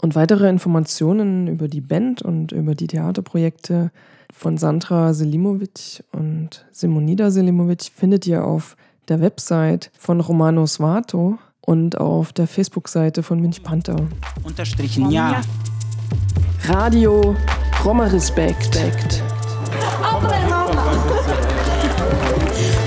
[0.00, 3.92] Und weitere Informationen über die Band und über die Theaterprojekte
[4.32, 8.78] von Sandra Selimovic und Simonida Selimovic findet ihr auf
[9.08, 13.96] der Website von Romano Svato und auf der Facebook-Seite von Minch Panther.
[14.42, 15.42] Unterstrichen ja.
[16.64, 17.36] Radio
[17.84, 19.22] Roma Respekt.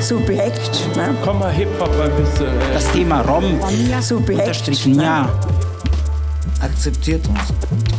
[0.08, 0.96] Subjekt.
[0.96, 1.16] Ne?
[1.24, 2.46] Komm mal Hip-Hop ein bisschen.
[2.46, 2.74] Äh.
[2.74, 3.60] Das Thema Rom.
[4.02, 4.42] Subjekt.
[4.42, 5.30] Unterstrichen ja.
[6.62, 7.40] Akzeptiert uns.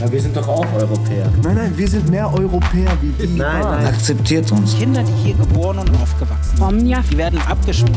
[0.01, 1.29] Ja, wir sind doch auch Europäer.
[1.43, 3.37] Nein, nein, wir sind mehr Europäer wie die.
[3.37, 3.87] Nein, nein.
[3.87, 4.79] Akzeptiert uns.
[4.79, 7.95] Kinder, die hier geboren und aufgewachsen sind, die werden abgeschoben.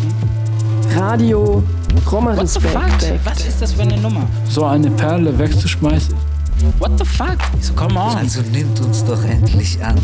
[0.95, 1.63] Radio
[2.03, 2.37] fuck?
[2.37, 3.13] Respekt.
[3.23, 4.27] Was ist das für eine Nummer?
[4.49, 6.15] So eine Perle wegzuschmeißen.
[6.79, 7.37] What the fuck?
[7.61, 8.17] So, come on.
[8.17, 9.97] Also nimmt uns doch endlich an.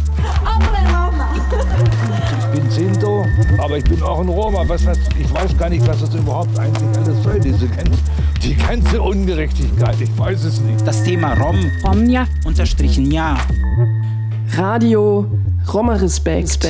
[2.40, 3.26] Ich bin Sinto,
[3.58, 4.64] aber ich bin auch ein Roma.
[4.68, 8.00] Was, was, ich weiß gar nicht, was das überhaupt eigentlich alles soll, diese ganze,
[8.42, 10.00] die ganze Ungerechtigkeit.
[10.00, 10.86] Ich weiß es nicht.
[10.88, 11.60] Das Thema Rom.
[11.84, 12.26] Romja.
[12.46, 13.38] Unterstrichen ja.
[14.56, 15.26] Radio
[15.72, 16.66] Roma Respekt.